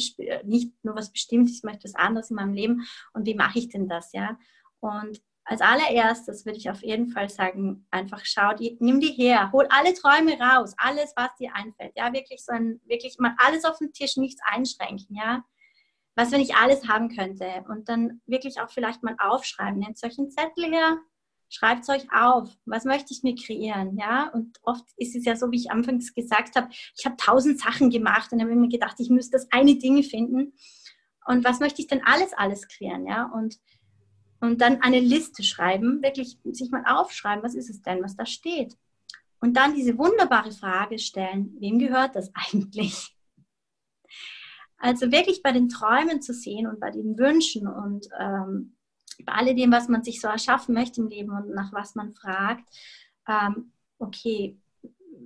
[0.45, 3.69] nicht nur was Bestimmtes, ich möchte was anderes in meinem Leben und wie mache ich
[3.69, 4.39] denn das, ja?
[4.81, 9.51] Und als allererstes würde ich auf jeden Fall sagen, einfach schau, die, nimm die her,
[9.53, 13.65] hol alle Träume raus, alles, was dir einfällt, ja, wirklich so ein, wirklich mal alles
[13.65, 15.45] auf den Tisch, nichts einschränken, ja.
[16.19, 20.31] Was, wenn ich alles haben könnte und dann wirklich auch vielleicht mal aufschreiben, nehmt solchen
[20.31, 20.99] Zettel her,
[21.48, 22.50] Schreibt es euch auf.
[22.64, 23.96] Was möchte ich mir kreieren?
[23.96, 27.61] Ja, und oft ist es ja so, wie ich anfangs gesagt habe, ich habe tausend
[27.61, 30.54] Sachen gemacht und habe mir gedacht, ich müsste das eine Ding finden.
[31.26, 33.06] Und was möchte ich denn alles, alles kreieren?
[33.06, 33.59] Ja, und,
[34.40, 38.26] und dann eine Liste schreiben, wirklich sich mal aufschreiben, was ist es denn, was da
[38.26, 38.76] steht.
[39.40, 43.14] Und dann diese wunderbare Frage stellen, wem gehört das eigentlich?
[44.78, 48.76] Also wirklich bei den Träumen zu sehen und bei den Wünschen und ähm,
[49.24, 52.68] bei alledem, was man sich so erschaffen möchte im Leben und nach was man fragt,
[53.29, 54.59] ähm, okay,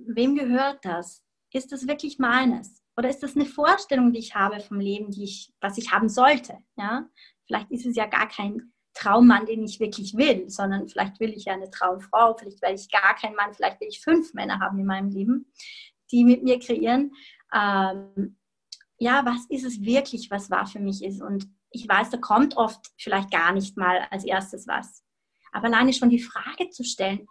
[0.07, 1.23] wem gehört das?
[1.51, 2.81] Ist das wirklich meines?
[2.95, 6.09] Oder ist das eine Vorstellung, die ich habe vom Leben, die ich, was ich haben
[6.09, 6.57] sollte?
[6.77, 7.09] Ja?
[7.45, 11.45] Vielleicht ist es ja gar kein Traummann, den ich wirklich will, sondern vielleicht will ich
[11.45, 14.79] ja eine Traumfrau, vielleicht will ich gar keinen Mann, vielleicht will ich fünf Männer haben
[14.79, 15.51] in meinem Leben,
[16.11, 17.13] die mit mir kreieren.
[17.53, 18.37] Ähm,
[18.97, 21.21] ja, was ist es wirklich, was wahr für mich ist?
[21.21, 25.03] Und ich weiß, da kommt oft vielleicht gar nicht mal als erstes was.
[25.51, 27.27] Aber alleine schon die Frage zu stellen,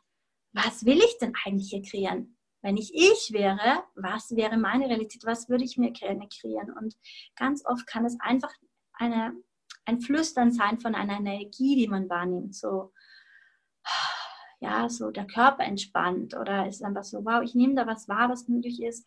[0.53, 2.37] was will ich denn eigentlich hier kreieren?
[2.63, 5.25] Wenn ich ich wäre, was wäre meine Realität?
[5.25, 6.73] Was würde ich mir gerne kreieren?
[6.73, 6.95] Und
[7.37, 8.53] ganz oft kann es einfach
[8.93, 9.35] eine,
[9.85, 12.55] ein Flüstern sein von einer Energie, die man wahrnimmt.
[12.55, 12.93] So,
[14.61, 18.29] ja, so der Körper entspannt oder ist einfach so, wow, ich nehme da was wahr,
[18.29, 19.07] was möglich ist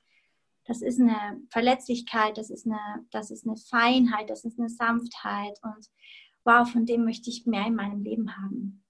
[0.65, 5.59] das ist eine Verletzlichkeit, das ist eine, das ist eine Feinheit, das ist eine Sanftheit
[5.61, 5.89] und
[6.45, 8.83] wow, von dem möchte ich mehr in meinem Leben haben.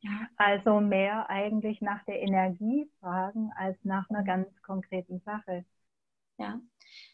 [0.00, 0.28] Ja.
[0.36, 5.64] Also mehr eigentlich nach der Energie fragen als nach einer ganz konkreten Sache.
[6.38, 6.60] Ja.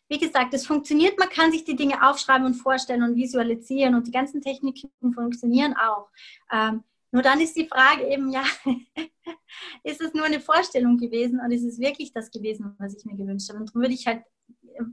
[0.08, 4.08] Wie gesagt, es funktioniert, man kann sich die Dinge aufschreiben und vorstellen und visualisieren und
[4.08, 6.08] die ganzen Techniken funktionieren auch.
[6.52, 8.44] Ähm, nur dann ist die Frage eben, ja,
[9.84, 13.16] ist es nur eine Vorstellung gewesen und ist es wirklich das gewesen, was ich mir
[13.16, 13.60] gewünscht habe?
[13.60, 14.22] Und darum würde ich halt
[14.62, 14.84] äh,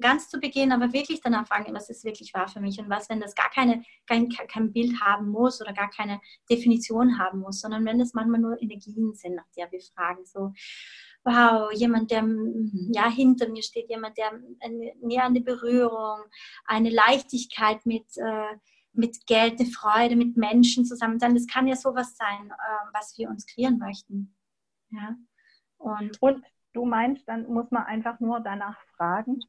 [0.00, 3.08] ganz zu Beginn aber wirklich danach fragen, was es wirklich war für mich und was,
[3.08, 6.20] wenn das gar keine, kein, kein Bild haben muss oder gar keine
[6.50, 10.52] Definition haben muss, sondern wenn das manchmal nur Energien sind, nach der wir fragen, so,
[11.24, 12.26] wow, jemand, der
[12.90, 16.20] ja hinter mir steht, jemand, der eine nähernde Berührung,
[16.64, 18.56] eine Leichtigkeit mit äh,
[18.92, 21.34] mit Geld, eine Freude, mit Menschen zusammen sein.
[21.34, 24.34] Das kann ja sowas sein, äh, was wir uns kreieren möchten.
[24.90, 25.16] Ja.
[25.78, 29.40] Und, und du meinst, dann muss man einfach nur danach fragen?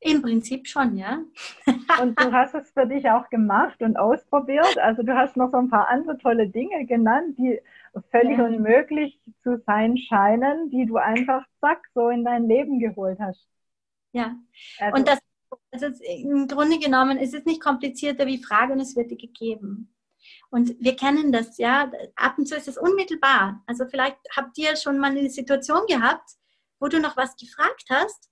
[0.00, 1.20] Im Prinzip schon, ja.
[2.02, 4.78] und du hast es für dich auch gemacht und ausprobiert.
[4.78, 7.58] Also du hast noch so ein paar andere tolle Dinge genannt, die
[8.10, 8.44] völlig ja.
[8.44, 13.46] unmöglich zu sein scheinen, die du einfach zack so in dein Leben geholt hast.
[14.12, 14.36] Ja.
[14.78, 15.18] Also, und das
[15.70, 19.94] also im Grunde genommen ist es nicht komplizierter wie Frage und es wird dir gegeben.
[20.50, 21.90] Und wir kennen das, ja.
[22.16, 23.62] Ab und zu ist es unmittelbar.
[23.66, 26.30] Also vielleicht habt ihr schon mal eine Situation gehabt,
[26.78, 28.30] wo du noch was gefragt hast.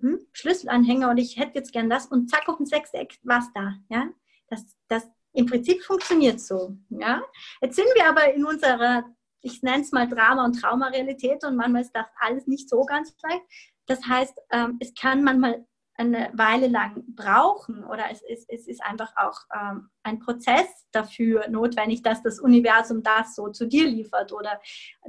[0.00, 0.18] Hm?
[0.32, 3.74] Schlüsselanhänger und ich hätte jetzt gern das und zack auf dem Sechseck war es da.
[3.88, 4.08] Ja?
[4.48, 6.76] Das, das im Prinzip funktioniert so.
[6.88, 7.22] Ja?
[7.60, 9.04] Jetzt sind wir aber in unserer,
[9.42, 13.14] ich nenne es mal Drama- und Traumarealität und manchmal ist das alles nicht so ganz
[13.22, 13.44] leicht.
[13.86, 15.66] Das heißt, ähm, es kann manchmal
[16.00, 21.48] eine Weile lang brauchen oder es ist, es ist einfach auch ähm, ein Prozess dafür
[21.48, 24.60] notwendig, dass das Universum das so zu dir liefert oder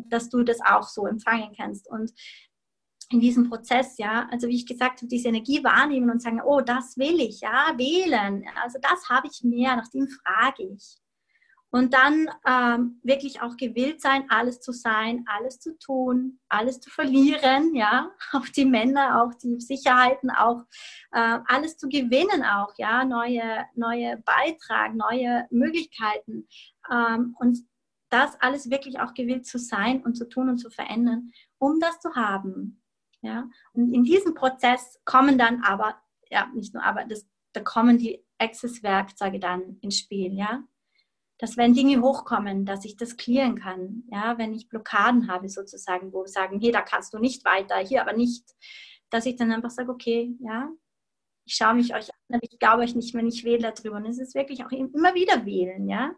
[0.08, 1.90] dass du das auch so empfangen kannst.
[1.90, 2.12] Und
[3.10, 6.62] in diesem Prozess, ja, also wie ich gesagt habe, diese Energie wahrnehmen und sagen, oh,
[6.62, 10.98] das will ich, ja, wählen, also das habe ich mehr, nach dem frage ich.
[11.74, 16.90] Und dann ähm, wirklich auch gewillt sein, alles zu sein, alles zu tun, alles zu
[16.90, 20.64] verlieren, ja, auch die Männer, auch die Sicherheiten, auch
[21.14, 26.48] äh, alles zu gewinnen, auch, ja, neue, neue Beitrag, neue Möglichkeiten.
[26.92, 27.60] Ähm, und
[28.10, 32.00] das alles wirklich auch gewillt zu sein und zu tun und zu verändern, um das
[32.00, 32.84] zu haben.
[33.22, 33.50] Ja?
[33.74, 35.96] Und in diesem Prozess kommen dann aber,
[36.30, 40.64] ja, nicht nur aber, das, da kommen die Access-Werkzeuge dann ins Spiel, ja.
[41.42, 46.14] Dass wenn Dinge hochkommen, dass ich das klären kann, ja, wenn ich Blockaden habe sozusagen,
[46.14, 48.46] wo sagen, hier, da kannst du nicht weiter, hier aber nicht,
[49.10, 50.70] dass ich dann einfach sage, okay, ja,
[51.46, 53.98] ich schaue mich euch an, aber ich glaube euch nicht, wenn ich wähle darüber.
[53.98, 56.12] Und es ist wirklich auch immer wieder wählen, ja.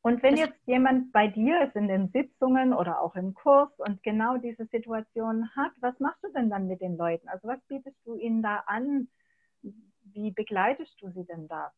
[0.00, 4.00] Und wenn jetzt jemand bei dir ist in den Sitzungen oder auch im Kurs und
[4.04, 7.28] genau diese Situation hat, was machst du denn dann mit den Leuten?
[7.28, 9.08] Also was bietest du ihnen da an?
[9.60, 11.72] Wie begleitest du sie denn da?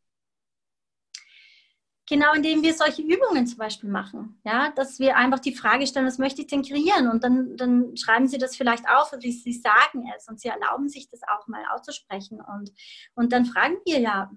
[2.10, 4.40] Genau, indem wir solche Übungen zum Beispiel machen.
[4.44, 7.08] Ja, dass wir einfach die Frage stellen, was möchte ich denn kreieren?
[7.08, 10.88] Und dann, dann schreiben sie das vielleicht auf sie, sie sagen es und sie erlauben
[10.88, 12.40] sich das auch mal auszusprechen.
[12.40, 12.72] Und,
[13.14, 14.28] und dann fragen wir ja,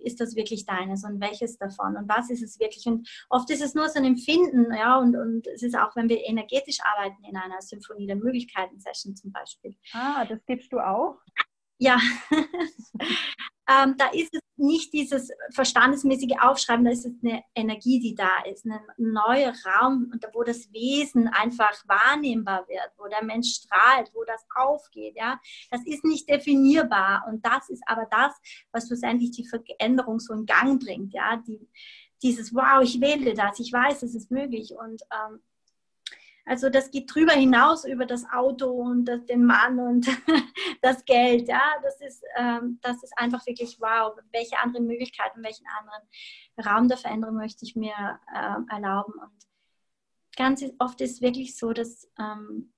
[0.00, 2.84] ist das wirklich deines und welches davon und was ist es wirklich?
[2.86, 6.08] Und oft ist es nur so ein Empfinden, ja, und, und es ist auch, wenn
[6.08, 9.76] wir energetisch arbeiten in einer Symphonie der Möglichkeiten-Session zum Beispiel.
[9.92, 11.20] Ah, das gibst du auch?
[11.82, 11.98] Ja,
[13.66, 18.42] ähm, da ist es nicht dieses verstandesmäßige Aufschreiben, da ist es eine Energie, die da
[18.44, 24.24] ist, ein neuer Raum, wo das Wesen einfach wahrnehmbar wird, wo der Mensch strahlt, wo
[24.24, 25.16] das aufgeht.
[25.16, 25.40] Ja,
[25.70, 28.34] das ist nicht definierbar und das ist aber das,
[28.72, 31.14] was schlussendlich die Veränderung so in Gang bringt.
[31.14, 31.66] Ja, die,
[32.22, 35.40] dieses Wow, ich wähle das, ich weiß, es ist möglich und ähm,
[36.50, 40.08] also das geht drüber hinaus über das Auto und das, den Mann und
[40.82, 41.46] das Geld.
[41.46, 44.18] Ja, das ist, ähm, das ist einfach wirklich wow.
[44.32, 46.02] Welche anderen Möglichkeiten, welchen anderen
[46.66, 47.94] Raum der Veränderung möchte ich mir
[48.36, 49.12] ähm, erlauben?
[49.12, 49.46] Und
[50.36, 52.72] ganz oft ist es wirklich so, dass, ähm,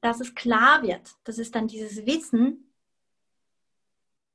[0.00, 1.10] dass es klar wird.
[1.24, 2.72] Das ist dann dieses Wissen.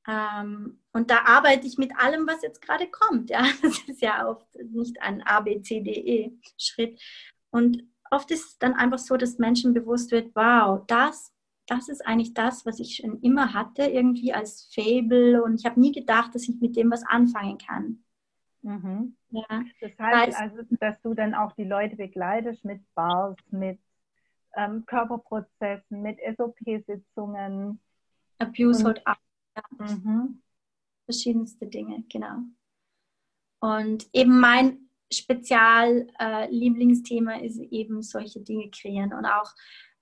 [0.06, 3.30] Ähm, und da arbeite ich mit allem, was jetzt gerade kommt.
[3.30, 7.00] Ja, das ist ja oft nicht ein A, B, C, D, E Schritt,
[7.56, 11.32] und oft ist es dann einfach so, dass Menschen bewusst wird, wow, das,
[11.66, 15.42] das ist eigentlich das, was ich schon immer hatte, irgendwie als Fable.
[15.42, 18.04] Und ich habe nie gedacht, dass ich mit dem was anfangen kann.
[18.60, 19.16] Mhm.
[19.30, 19.64] Ja.
[19.80, 23.80] Das heißt also, dass du dann auch die Leute begleitest mit Bars, mit
[24.54, 27.80] ähm, Körperprozessen, mit SOP-Sitzungen.
[28.38, 29.16] Abuse und, halt auch.
[29.56, 29.96] Ja.
[29.96, 30.42] Mhm.
[31.06, 32.40] Verschiedenste Dinge, genau.
[33.60, 39.52] Und eben mein Spezial-Lieblingsthema äh, ist eben solche Dinge kreieren und auch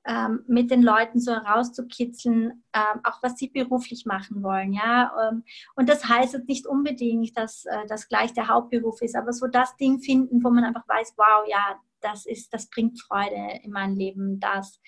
[0.07, 5.31] ähm, mit den Leuten so herauszukitzeln, ähm, auch was sie beruflich machen wollen, ja.
[5.31, 5.45] Ähm,
[5.77, 9.47] und das heißt jetzt nicht unbedingt, dass äh, das gleich der Hauptberuf ist, aber so
[9.47, 13.71] das Ding finden, wo man einfach weiß, wow, ja, das ist, das bringt Freude in
[13.71, 14.79] mein Leben, das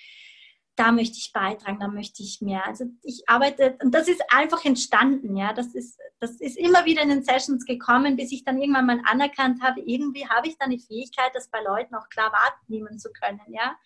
[0.76, 2.66] da möchte ich beitragen, da möchte ich mehr.
[2.66, 5.52] Also ich arbeite, und das ist einfach entstanden, ja.
[5.54, 9.00] Das ist, das ist immer wieder in den Sessions gekommen, bis ich dann irgendwann mal
[9.04, 13.10] anerkannt habe, irgendwie habe ich da eine Fähigkeit, das bei Leuten auch klar wahrnehmen zu
[13.12, 13.76] können, ja.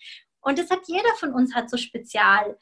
[0.42, 2.58] Und das hat jeder von uns hat so Spezial,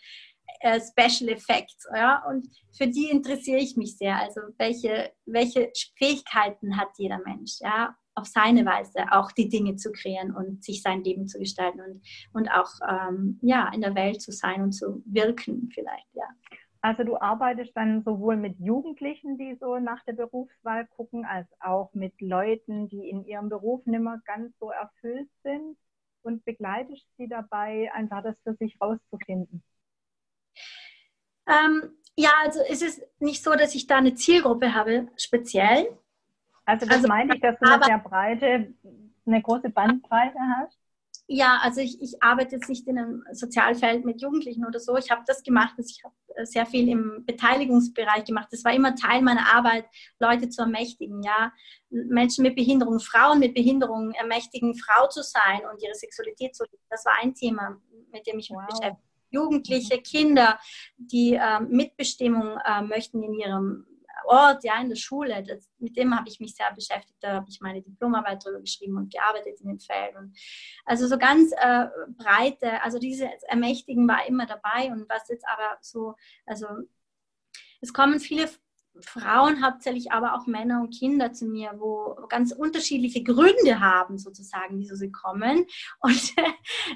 [0.61, 2.23] äh, Special Effects, ja.
[2.29, 4.17] Und für die interessiere ich mich sehr.
[4.17, 9.93] Also welche, welche Fähigkeiten hat jeder Mensch, ja auf seine Weise auch die Dinge zu
[9.93, 12.03] kreieren und sich sein Leben zu gestalten und,
[12.33, 16.29] und auch ähm, ja, in der Welt zu sein und zu wirken vielleicht, ja.
[16.81, 21.93] Also du arbeitest dann sowohl mit Jugendlichen, die so nach der Berufswahl gucken, als auch
[21.93, 25.77] mit Leuten, die in ihrem Beruf nicht mehr ganz so erfüllt sind
[26.23, 29.65] und begleitest sie dabei, einfach das für sich rauszufinden.
[31.49, 35.89] Ähm, ja, also es ist nicht so, dass ich da eine Zielgruppe habe, speziell,
[36.69, 38.75] also das also, meine ich, dass du eine sehr breite,
[39.25, 40.79] eine große Bandbreite hast?
[41.27, 44.97] Ja, also ich, ich arbeite jetzt nicht in einem Sozialfeld mit Jugendlichen oder so.
[44.97, 46.15] Ich habe das gemacht, also ich habe
[46.47, 48.49] sehr viel im Beteiligungsbereich gemacht.
[48.51, 49.87] Das war immer Teil meiner Arbeit,
[50.21, 51.53] Leute zu ermächtigen, ja.
[51.89, 56.83] Menschen mit Behinderung, Frauen mit Behinderung ermächtigen, Frau zu sein und ihre Sexualität zu leben.
[56.91, 57.81] Das war ein Thema,
[58.13, 58.67] mit dem ich mich wow.
[58.67, 59.09] beschäftige.
[59.31, 60.59] Jugendliche, Kinder,
[60.97, 63.87] die äh, Mitbestimmung äh, möchten in ihrem
[64.29, 67.19] Ort, ja, in der Schule, das, mit dem habe ich mich sehr beschäftigt.
[67.21, 70.33] Da habe ich meine Diplomarbeit drüber geschrieben und gearbeitet in den Feldern.
[70.85, 71.87] Also so ganz äh,
[72.17, 76.15] breite, also diese Ermächtigen war immer dabei und was jetzt aber so,
[76.47, 76.67] also
[77.81, 78.49] es kommen viele
[79.01, 84.79] Frauen hauptsächlich, aber auch Männer und Kinder zu mir, wo ganz unterschiedliche Gründe haben, sozusagen,
[84.79, 85.67] wieso sie kommen.
[86.01, 86.35] Und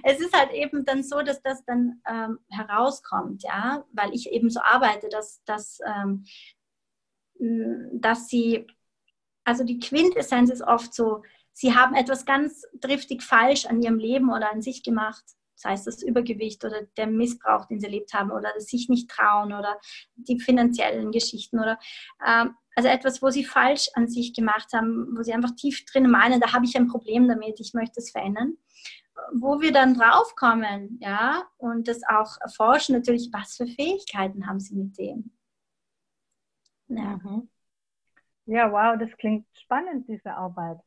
[0.03, 4.51] es ist halt eben dann so, dass das dann ähm, herauskommt, ja, weil ich eben
[4.51, 6.25] so arbeite, dass, dass ähm,
[7.93, 8.67] dass sie,
[9.45, 11.23] also die Quintessenz ist oft so,
[11.53, 15.25] sie haben etwas ganz driftig falsch an ihrem Leben oder an sich gemacht.
[15.55, 19.11] Sei es das Übergewicht oder der Missbrauch, den sie erlebt haben oder das sich nicht
[19.11, 19.79] trauen oder
[20.17, 21.79] die finanziellen Geschichten oder
[22.27, 26.11] ähm, also etwas, wo sie falsch an sich gemacht haben, wo sie einfach tief drin
[26.11, 28.57] meinen, da habe ich ein Problem damit, ich möchte es verändern.
[29.35, 34.75] Wo wir dann draufkommen, ja, und das auch erforschen, natürlich, was für Fähigkeiten haben sie
[34.75, 35.33] mit dem.
[36.97, 37.19] Ja.
[37.23, 37.49] Mhm.
[38.47, 40.79] ja, wow, das klingt spannend, diese Arbeit.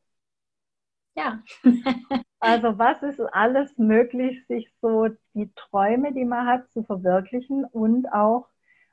[1.14, 1.42] Ja.
[2.40, 8.12] also was ist alles möglich, sich so die Träume, die man hat, zu verwirklichen und
[8.12, 8.48] auch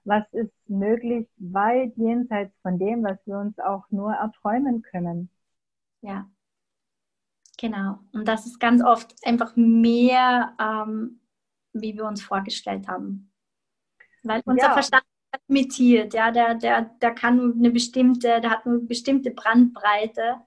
[0.05, 5.29] was ist möglich weit jenseits von dem, was wir uns auch nur erträumen können.
[6.01, 6.29] Ja,
[7.57, 7.99] genau.
[8.11, 11.21] Und das ist ganz oft einfach mehr, ähm,
[11.71, 13.31] wie wir uns vorgestellt haben.
[14.23, 14.73] Weil unser ja.
[14.73, 15.03] Verstand
[15.47, 20.37] limitiert, ja, der, der, der kann nur eine bestimmte, der hat nur eine bestimmte Brandbreite.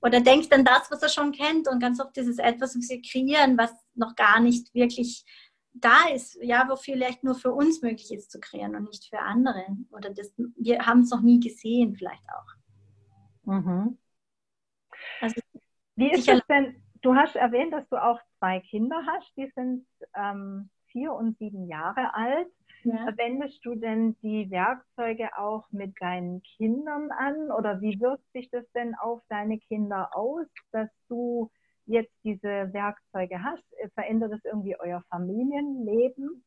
[0.00, 1.68] Oder denkt an das, was er schon kennt.
[1.68, 5.24] Und ganz oft ist es etwas, was wir kreieren, was noch gar nicht wirklich
[5.72, 9.20] da ist, ja, wo vielleicht nur für uns möglich ist zu kreieren und nicht für
[9.20, 9.64] andere.
[9.90, 13.54] Oder das, wir haben es noch nie gesehen, vielleicht auch.
[13.54, 13.98] Mhm.
[15.20, 15.40] Also,
[15.96, 16.82] Wie ist es denn?
[17.00, 21.68] Du hast erwähnt, dass du auch zwei Kinder hast, die sind ähm, vier und sieben
[21.68, 22.48] Jahre alt.
[22.84, 23.08] Ja.
[23.16, 28.64] Wendest du denn die Werkzeuge auch mit deinen Kindern an oder wie wirkt sich das
[28.72, 31.50] denn auf deine Kinder aus, dass du
[31.86, 33.64] jetzt diese Werkzeuge hast?
[33.94, 36.44] Verändert es irgendwie euer Familienleben?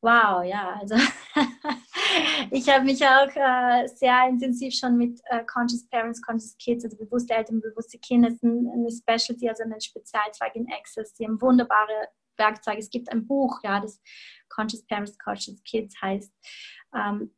[0.00, 0.94] Wow, ja, also
[2.52, 6.96] ich habe mich auch äh, sehr intensiv schon mit äh, Conscious Parents, Conscious Kids, also
[6.96, 11.14] bewusste Eltern, bewusste Kinder, ist ein, eine Specialty, also ein Spezialzweig in Access.
[11.14, 12.08] Die haben wunderbare
[12.38, 12.78] Werkzeuge.
[12.78, 14.00] Es gibt ein Buch, ja, das
[14.48, 16.32] Conscious Parents, Conscious Kids heißt.
[16.94, 17.34] Ähm,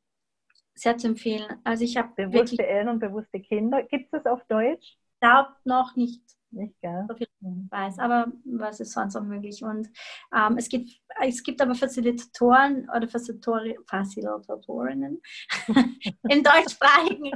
[0.75, 1.61] sehr zu empfehlen.
[1.65, 3.83] Also ich habe bewusste Eltern, bewusste Kinder.
[3.83, 4.97] Gibt es das auf Deutsch?
[5.21, 6.23] Glaubt noch nicht.
[6.53, 7.05] Nicht, gell?
[7.09, 9.63] So viel ich weiß, aber was ist sonst auch möglich?
[9.63, 9.89] Und
[10.35, 10.91] ähm, es, gibt,
[11.23, 15.23] es gibt aber Facilitatoren oder Facilitatori Facilitatorinnen
[16.29, 17.31] im deutschsprachigen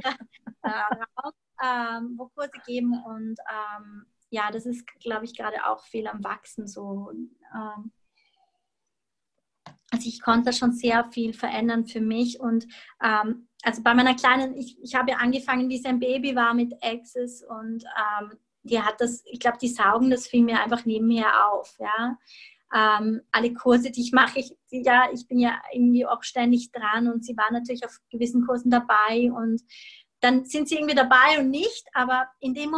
[0.63, 1.31] Raum,
[1.63, 4.05] ähm, wo Kurse geben und ähm,
[4.35, 7.09] ja, das ist, glaube ich, gerade auch viel am Wachsen so.
[7.53, 7.91] Ähm,
[9.91, 12.65] also ich konnte schon sehr viel verändern für mich und
[13.01, 16.53] ähm, also bei meiner kleinen, ich, ich habe ja angefangen, wie sie ein Baby war
[16.53, 20.85] mit Access und ähm, die hat das, ich glaube, die saugen das viel mehr einfach
[20.85, 22.17] neben mir auf, ja.
[22.73, 27.07] Ähm, alle Kurse, die ich mache, ich, ja, ich bin ja irgendwie auch ständig dran
[27.07, 29.61] und sie war natürlich auf gewissen Kursen dabei und
[30.19, 32.71] dann sind sie irgendwie dabei und nicht, aber in den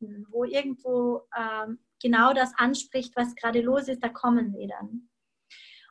[0.00, 5.08] Momenten, wo irgendwo ähm, genau das anspricht, was gerade los ist, da kommen sie dann.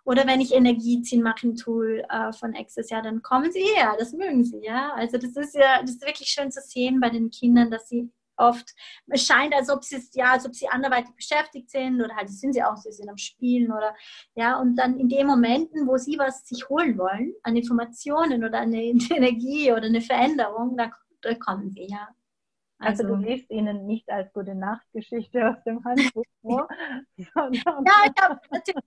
[0.06, 3.96] Oder wenn ich Energieziehen mache im Tool äh, von Access, ja, dann kommen sie her,
[4.00, 4.94] das mögen sie, ja.
[4.94, 8.10] Also das ist ja, das ist wirklich schön zu sehen bei den Kindern, dass sie
[8.38, 8.74] oft,
[9.08, 12.54] es scheint, als ob sie, ja, als ob sie anderweitig beschäftigt sind oder halt sind
[12.54, 13.94] sie auch, sie sind am Spielen oder,
[14.36, 18.62] ja, und dann in den Momenten, wo sie was sich holen wollen, an Informationen oder
[18.62, 18.82] eine
[19.12, 20.90] Energie oder eine Veränderung, da,
[21.22, 22.08] da kommen sie, ja.
[22.82, 26.68] Also, also, du liest ihnen nicht als gute Nachtgeschichte aus dem Handbuch vor.
[27.18, 27.64] Ja, ich
[28.22, 28.84] habe natürlich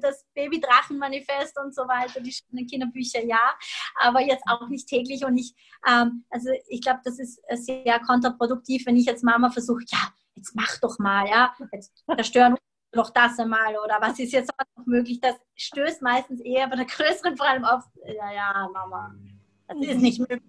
[0.00, 3.54] das Baby-Drachen-Manifest und so weiter, die schönen Kinderbücher, ja,
[4.00, 5.54] aber jetzt auch nicht täglich und ich,
[5.88, 10.54] ähm, also ich glaube, das ist sehr kontraproduktiv, wenn ich als Mama versuche, ja, jetzt
[10.56, 12.56] mach doch mal, ja, jetzt zerstören
[12.94, 16.86] noch das einmal oder was ist jetzt noch möglich, das stößt meistens eher bei der
[16.86, 19.14] Größeren vor allem auf, ja, ja, Mama,
[19.68, 20.42] das ist nicht möglich.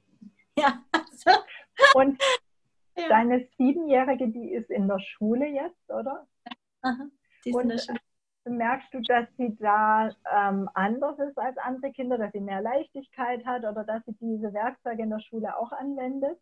[0.57, 1.39] Ja, also.
[1.93, 2.19] Und
[2.97, 3.07] ja.
[3.09, 6.27] Deine Siebenjährige, die ist in der Schule jetzt, oder?
[6.81, 7.07] Aha,
[7.43, 7.99] die ist Und in der Schule.
[8.47, 13.43] Merkst du, dass sie da ähm, anders ist als andere Kinder, dass sie mehr Leichtigkeit
[13.43, 16.39] hat oder dass sie diese Werkzeuge in der Schule auch anwendet?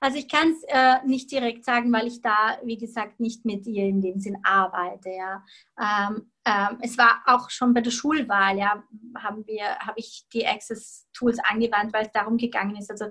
[0.00, 3.66] Also ich kann es äh, nicht direkt sagen, weil ich da, wie gesagt, nicht mit
[3.66, 5.10] ihr in dem Sinn arbeite.
[5.10, 5.44] Ja.
[5.78, 8.82] Ähm, ähm, es war auch schon bei der Schulwahl, ja,
[9.18, 12.90] haben wir, habe ich die Access Tools angewandt, weil es darum gegangen ist.
[12.90, 13.06] Also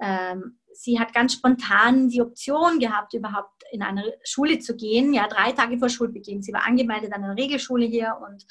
[0.00, 5.26] ähm, sie hat ganz spontan die Option gehabt, überhaupt in eine Schule zu gehen, ja,
[5.26, 6.42] drei Tage vor Schulbeginn.
[6.42, 8.46] Sie war angemeldet an einer Regelschule hier und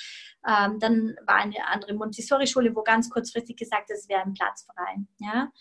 [0.48, 4.98] ähm, dann war eine andere Montessori-Schule, wo ganz kurzfristig gesagt es wäre ein Platz frei.
[5.20, 5.52] Ja?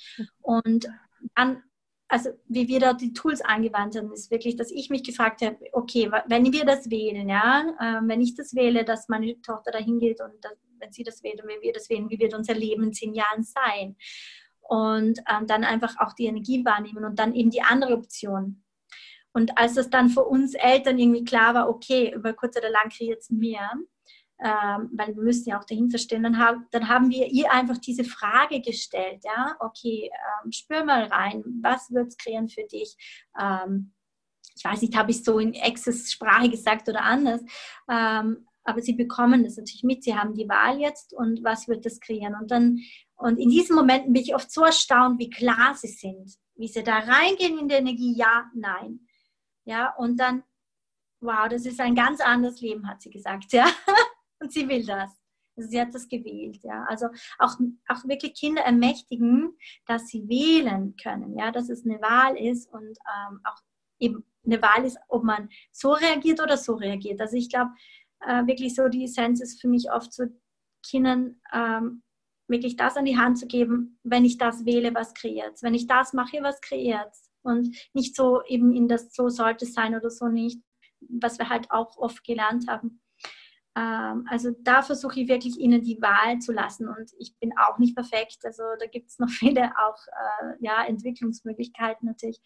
[0.43, 0.89] Und
[1.35, 1.63] dann,
[2.09, 5.59] also wie wir dort die Tools angewandt haben, ist wirklich, dass ich mich gefragt habe,
[5.73, 9.99] okay, wenn wir das wählen, ja, äh, wenn ich das wähle, dass meine Tochter dahin
[9.99, 12.55] geht und das, wenn sie das wählt und wenn wir das wählen, wie wird unser
[12.55, 13.97] Leben in zehn Jahren sein?
[14.69, 18.63] Und ähm, dann einfach auch die Energie wahrnehmen und dann eben die andere Option.
[19.33, 22.89] Und als es dann für uns Eltern irgendwie klar war, okay, über kurz oder lang
[22.89, 23.71] kreiert es mehr,
[24.43, 27.79] ähm, weil wir müssen ja auch dahinter stehen, dann, hab, dann haben wir ihr einfach
[27.79, 30.11] diese Frage gestellt, ja, okay,
[30.45, 32.97] ähm, spür mal rein, was wird es kreieren für dich?
[33.41, 33.93] Ähm,
[34.57, 37.43] ich weiß nicht, habe ich so in Access-Sprache gesagt oder anders,
[37.91, 41.87] ähm, aber sie bekommen das natürlich mit, sie haben die Wahl jetzt und was wird
[41.87, 42.35] das kreieren?
[42.35, 42.81] Und dann,
[43.17, 46.83] und in diesen Momenten bin ich oft so erstaunt, wie klar sie sind, wie sie
[46.83, 49.01] da reingehen in die Energie, ja, nein.
[49.65, 50.45] Ja, und dann,
[51.21, 53.67] wow, das ist ein ganz anderes Leben, hat sie gesagt, ja.
[54.39, 55.11] Und sie will das.
[55.57, 56.85] Also sie hat das gewählt, ja.
[56.85, 57.07] Also
[57.39, 57.57] auch,
[57.89, 59.57] auch wirklich Kinder ermächtigen,
[59.87, 63.57] dass sie wählen können, ja, dass es eine Wahl ist und ähm, auch
[63.99, 67.21] eben eine Wahl ist, ob man so reagiert oder so reagiert.
[67.21, 67.71] Also ich glaube,
[68.21, 70.25] äh, wirklich so die Essenz ist für mich oft so,
[70.83, 72.03] Kindern ähm,
[72.49, 75.87] wirklich das an die Hand zu geben, wenn ich das wähle, was kreiert Wenn ich
[75.87, 80.11] das mache, was kreiert Und nicht so eben in das so sollte es sein oder
[80.11, 80.61] so nicht,
[81.01, 83.03] was wir halt auch oft gelernt haben.
[83.77, 87.79] Ähm, also da versuche ich wirklich ihnen die Wahl zu lassen und ich bin auch
[87.79, 88.39] nicht perfekt.
[88.45, 92.41] Also da gibt es noch viele auch äh, ja, Entwicklungsmöglichkeiten natürlich.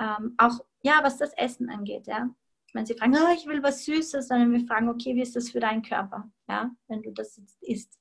[0.00, 2.30] Ähm, auch ja, was das Essen angeht, ja
[2.72, 5.50] wenn sie fragen, oh, ich will was Süßes, dann wir fragen, okay, wie ist das
[5.50, 7.99] für deinen Körper, ja, wenn du das jetzt isst.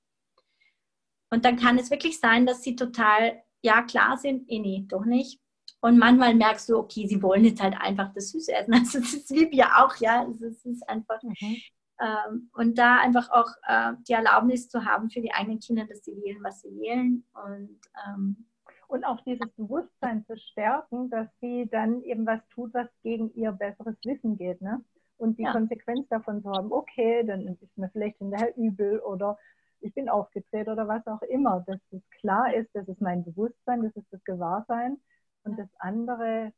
[1.29, 5.05] Und dann kann es wirklich sein, dass sie total, ja, klar sind, eh nee, doch
[5.05, 5.39] nicht.
[5.81, 8.73] Und manchmal merkst du, okay, sie wollen jetzt halt einfach das Süße essen.
[8.73, 10.21] Also das ist wie wir auch, ja.
[10.21, 11.21] Also es ist einfach.
[11.23, 11.57] Mhm.
[12.01, 16.03] Ähm, und da einfach auch äh, die Erlaubnis zu haben für die eigenen Kinder, dass
[16.03, 17.25] sie wählen, was sie wählen.
[17.33, 18.49] Und ähm,
[18.89, 23.51] und auch dieses Bewusstsein zu stärken, dass sie dann eben was tut, was gegen ihr
[23.51, 24.61] besseres Wissen geht.
[24.61, 24.83] Ne?
[25.17, 25.51] Und die ja.
[25.51, 29.37] Konsequenz davon zu haben, okay, dann ist mir vielleicht hinterher übel oder
[29.81, 31.63] ich bin aufgedreht oder was auch immer.
[31.67, 34.99] Dass es klar ist, das ist mein Bewusstsein, das ist das Gewahrsein.
[35.43, 36.51] Und das andere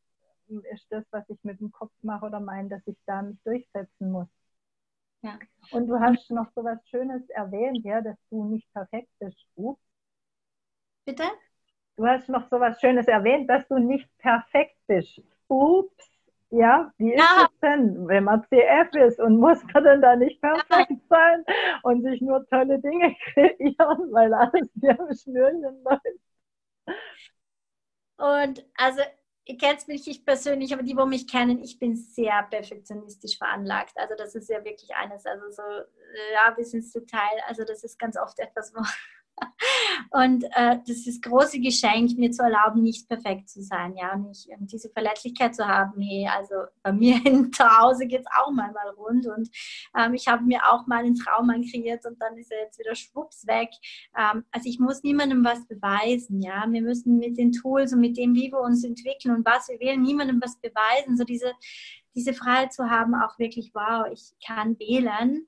[0.48, 4.12] ist das, was ich mit dem Kopf mache oder meine, dass ich da mich durchsetzen
[4.12, 4.28] muss.
[5.22, 5.38] Ja.
[5.72, 9.38] Und du hast noch so was Schönes erwähnt, ja, dass du nicht perfekt bist.
[9.56, 9.82] Ups.
[11.06, 11.24] Bitte?
[11.96, 15.22] Du hast noch so was Schönes erwähnt, dass du nicht perfekt bist.
[15.48, 16.11] Ups.
[16.54, 17.50] Ja, wie ist ja.
[17.50, 21.46] es denn, wenn man CF ist und muss man denn da nicht perfekt sein
[21.84, 27.00] und sich nur tolle Dinge kreieren, weil alles wie am Schnürchen läuft?
[28.18, 29.02] Und also,
[29.46, 33.94] ihr kennt mich nicht persönlich, aber die, wo mich kennen, ich bin sehr perfektionistisch veranlagt.
[33.96, 35.64] Also das ist ja wirklich eines, also so,
[36.34, 37.42] ja, bis ins Detail.
[37.48, 38.82] Also das ist ganz oft etwas, wo
[40.12, 44.28] und äh, das ist große Geschenk, mir zu erlauben, nicht perfekt zu sein, ja, und
[44.28, 46.02] nicht ähm, diese Verletzlichkeit zu haben.
[46.02, 47.16] Hey, also bei mir
[47.52, 49.50] zu Hause geht es auch mal, mal rund und
[49.98, 52.96] ähm, ich habe mir auch mal einen Traum kreiert und dann ist er jetzt wieder
[52.96, 53.70] schwupps weg.
[54.18, 56.66] Ähm, also ich muss niemandem was beweisen, ja.
[56.68, 59.80] Wir müssen mit den Tools und mit dem, wie wir uns entwickeln und was wir
[59.80, 61.18] wählen, niemandem was beweisen.
[61.18, 61.52] So diese,
[62.16, 65.48] diese Freiheit zu haben, auch wirklich, wow, ich kann wählen.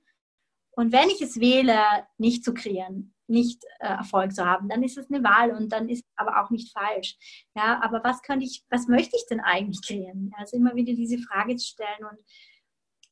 [0.76, 1.78] Und wenn ich es wähle,
[2.18, 5.90] nicht zu kreieren, nicht äh, Erfolg zu haben, dann ist es eine Wahl und dann
[5.90, 7.18] ist aber auch nicht falsch.
[7.56, 10.32] Ja, aber was kann ich, was möchte ich denn eigentlich kreieren?
[10.38, 12.20] Also immer wieder diese Frage zu stellen und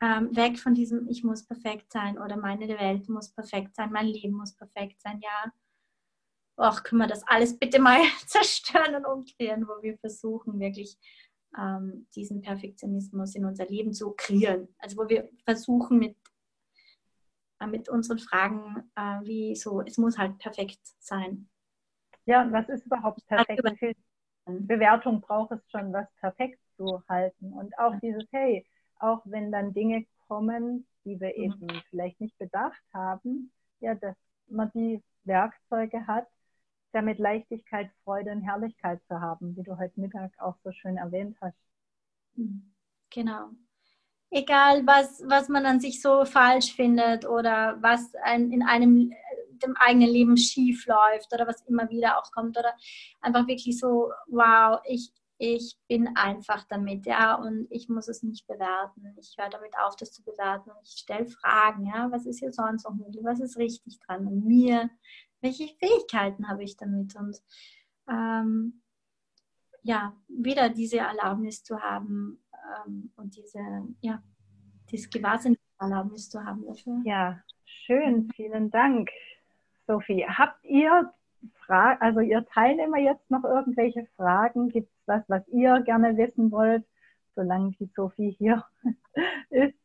[0.01, 4.07] ähm, weg von diesem, ich muss perfekt sein oder meine Welt muss perfekt sein, mein
[4.07, 5.19] Leben muss perfekt sein.
[5.21, 5.51] Ja,
[6.57, 10.97] ach, können wir das alles bitte mal zerstören und umdrehen, wo wir versuchen wirklich
[11.57, 14.67] ähm, diesen Perfektionismus in unser Leben zu kreieren.
[14.79, 16.17] Also wo wir versuchen mit
[17.67, 21.49] mit unseren Fragen, äh, wie so, es muss halt perfekt sein.
[22.25, 23.61] Ja, und was ist überhaupt perfekt?
[23.63, 23.95] Wie viel
[24.45, 27.53] Bewertung braucht es schon, was perfekt zu halten?
[27.53, 28.65] Und auch dieses, hey,
[28.99, 31.43] auch wenn dann Dinge kommen, die wir mhm.
[31.43, 34.15] eben vielleicht nicht bedacht haben, ja, dass
[34.47, 36.27] man die Werkzeuge hat,
[36.91, 41.37] damit Leichtigkeit, Freude und Herrlichkeit zu haben, wie du heute Mittag auch so schön erwähnt
[41.41, 41.57] hast.
[42.35, 42.73] Mhm.
[43.09, 43.51] Genau
[44.31, 49.11] egal was, was man an sich so falsch findet oder was ein, in einem
[49.61, 52.73] dem eigenen Leben schief läuft oder was immer wieder auch kommt oder
[53.19, 58.47] einfach wirklich so, wow, ich, ich bin einfach damit, ja, und ich muss es nicht
[58.47, 59.15] bewerten.
[59.19, 60.71] Ich höre damit auf, das zu bewerten.
[60.83, 64.43] Ich stelle Fragen, ja, was ist hier sonst noch möglich, was ist richtig dran an
[64.43, 64.89] mir,
[65.41, 67.37] welche Fähigkeiten habe ich damit und
[68.07, 68.81] ähm,
[69.83, 72.40] ja, wieder diese Erlaubnis zu haben,
[72.85, 73.59] ähm, und diese,
[74.01, 74.21] ja,
[74.89, 77.01] dieses Gewahrsein Erlaubnis zu haben dafür.
[77.05, 79.09] Ja, schön, vielen Dank,
[79.87, 80.25] Sophie.
[80.27, 81.11] Habt ihr
[81.65, 84.69] Fragen, also ihr Teilnehmer jetzt noch irgendwelche Fragen?
[84.69, 86.85] Gibt es was, was ihr gerne wissen wollt,
[87.35, 88.63] solange die Sophie hier
[89.49, 89.75] ist?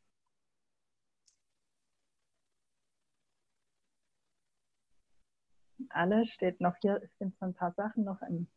[5.89, 8.49] Alle steht noch hier, es sind so ein paar Sachen noch im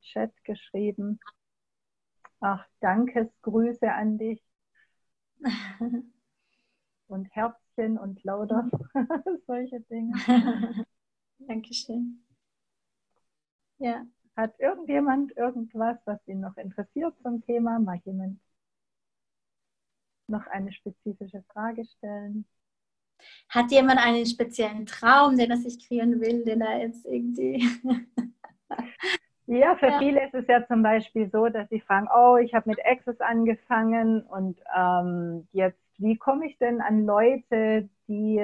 [0.00, 1.20] Chat geschrieben.
[2.46, 4.44] Ach, Dankesgrüße an dich.
[7.06, 8.68] und Herzchen und lauter
[9.46, 10.12] solche Dinge.
[11.38, 12.22] Dankeschön.
[13.78, 14.04] Ja.
[14.36, 17.78] Hat irgendjemand irgendwas, was ihn noch interessiert zum Thema?
[17.78, 18.38] Mag jemand
[20.26, 22.44] noch eine spezifische Frage stellen?
[23.48, 27.66] Hat jemand einen speziellen Traum, den er sich kreieren will, den er jetzt irgendwie.
[29.46, 29.98] Ja, für ja.
[29.98, 33.20] viele ist es ja zum Beispiel so, dass sie fragen, oh, ich habe mit Access
[33.20, 38.40] angefangen und ähm, jetzt, wie komme ich denn an Leute, die,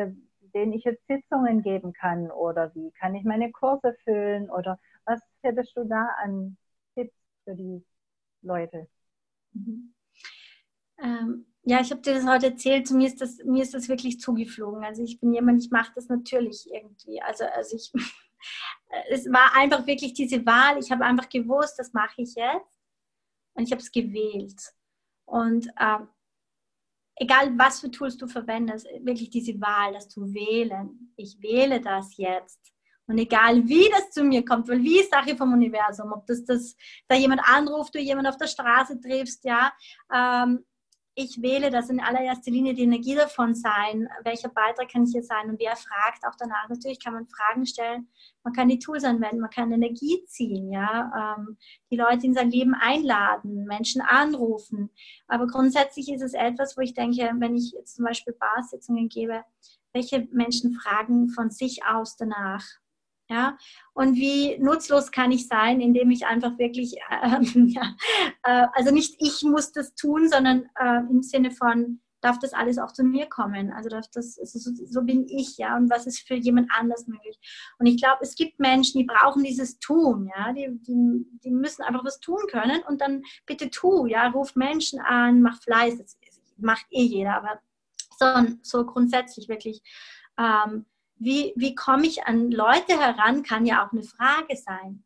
[0.54, 5.20] denen ich jetzt Sitzungen geben kann oder wie kann ich meine Kurse füllen oder was
[5.42, 6.56] hättest du da an
[6.94, 7.84] Tipps für die
[8.42, 8.88] Leute?
[9.52, 9.94] Mhm.
[11.02, 13.88] Ähm, ja, ich habe dir das heute erzählt, zu mir ist das, mir ist das
[13.88, 14.84] wirklich zugeflogen.
[14.84, 17.20] Also ich bin jemand, ich mache das natürlich irgendwie.
[17.22, 17.92] Also, also ich,
[19.08, 20.78] es war einfach wirklich diese Wahl.
[20.78, 22.80] Ich habe einfach gewusst, das mache ich jetzt.
[23.54, 24.60] Und ich habe es gewählt.
[25.26, 26.08] Und ähm,
[27.16, 31.12] egal was für Tools du verwendest, wirklich diese Wahl, das zu wählen.
[31.16, 32.72] Ich wähle das jetzt.
[33.06, 36.44] Und egal wie das zu mir kommt, weil wie ist Sache vom Universum, ob das,
[36.44, 36.76] das
[37.08, 39.72] da jemand anruft, du jemand auf der Straße triffst, ja,
[40.14, 40.64] ähm,
[41.22, 45.22] ich wähle das in allererster Linie die Energie davon sein, welcher Beitrag kann ich hier
[45.22, 46.68] sein und wer fragt auch danach.
[46.68, 48.08] Natürlich kann man Fragen stellen,
[48.42, 51.58] man kann die Tools anwenden, man kann Energie ziehen, ja, ähm,
[51.90, 54.90] die Leute in sein Leben einladen, Menschen anrufen.
[55.28, 59.44] Aber grundsätzlich ist es etwas, wo ich denke, wenn ich jetzt zum Beispiel Barsitzungen gebe,
[59.92, 62.64] welche Menschen fragen von sich aus danach?
[63.30, 63.56] Ja,
[63.94, 67.94] und wie nutzlos kann ich sein, indem ich einfach wirklich, äh, ja,
[68.42, 72.78] äh, also nicht ich muss das tun, sondern äh, im Sinne von, darf das alles
[72.78, 73.72] auch zu mir kommen?
[73.72, 77.06] Also darf das, also so, so, bin ich, ja, und was ist für jemand anders
[77.06, 77.38] möglich?
[77.78, 81.82] Und ich glaube, es gibt Menschen, die brauchen dieses Tun, ja, die, die, die müssen
[81.82, 86.18] einfach was tun können und dann bitte tu, ja, ruft Menschen an, mach Fleiß, das
[86.56, 87.60] macht eh jeder, aber
[88.18, 89.82] so, so grundsätzlich wirklich.
[90.36, 90.86] Ähm,
[91.20, 95.04] wie, wie komme ich an Leute heran, kann ja auch eine Frage sein.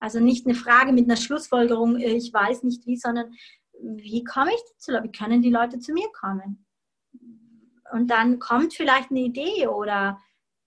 [0.00, 3.32] Also nicht eine Frage mit einer Schlussfolgerung, äh, ich weiß nicht wie, sondern
[3.80, 4.92] wie komme ich dazu?
[5.02, 6.66] Wie können die Leute zu mir kommen?
[7.92, 10.20] Und dann kommt vielleicht eine Idee oder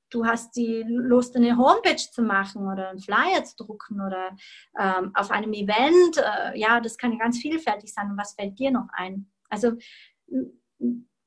[0.09, 4.35] du hast die Lust, eine Homepage zu machen oder einen Flyer zu drucken oder
[4.79, 6.17] ähm, auf einem Event.
[6.17, 8.09] Äh, ja, das kann ja ganz vielfältig sein.
[8.09, 9.29] Und was fällt dir noch ein?
[9.49, 9.73] Also,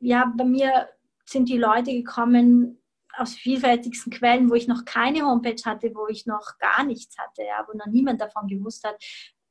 [0.01, 0.89] ja, bei mir
[1.27, 2.79] sind die Leute gekommen,
[3.17, 7.43] aus vielfältigsten Quellen, wo ich noch keine Homepage hatte, wo ich noch gar nichts hatte,
[7.43, 8.97] ja, wo noch niemand davon gewusst hat.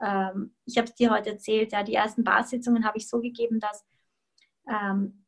[0.01, 3.59] Ähm, ich habe es dir heute erzählt, ja, die ersten Barsitzungen habe ich so gegeben,
[3.59, 3.85] dass
[4.67, 5.25] ähm,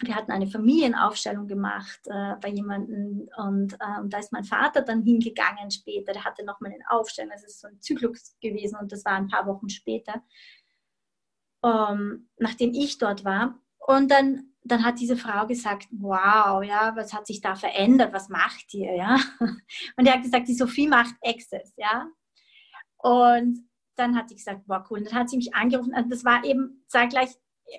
[0.00, 5.02] wir hatten eine Familienaufstellung gemacht äh, bei jemandem und ähm, da ist mein Vater dann
[5.02, 9.04] hingegangen später, der hatte nochmal eine Aufstellung, das ist so ein Zyklus gewesen und das
[9.04, 10.22] war ein paar Wochen später,
[11.64, 13.58] ähm, nachdem ich dort war.
[13.78, 18.12] Und dann dann hat diese Frau gesagt, wow, ja, was hat sich da verändert?
[18.12, 19.18] Was macht ihr, ja?
[19.96, 22.08] Und er hat gesagt, die Sophie macht Access, ja?
[22.98, 24.98] Und dann hat sie gesagt, wow, cool.
[24.98, 25.94] Und dann hat sie mich angerufen.
[25.94, 27.30] Also das war eben zeitgleich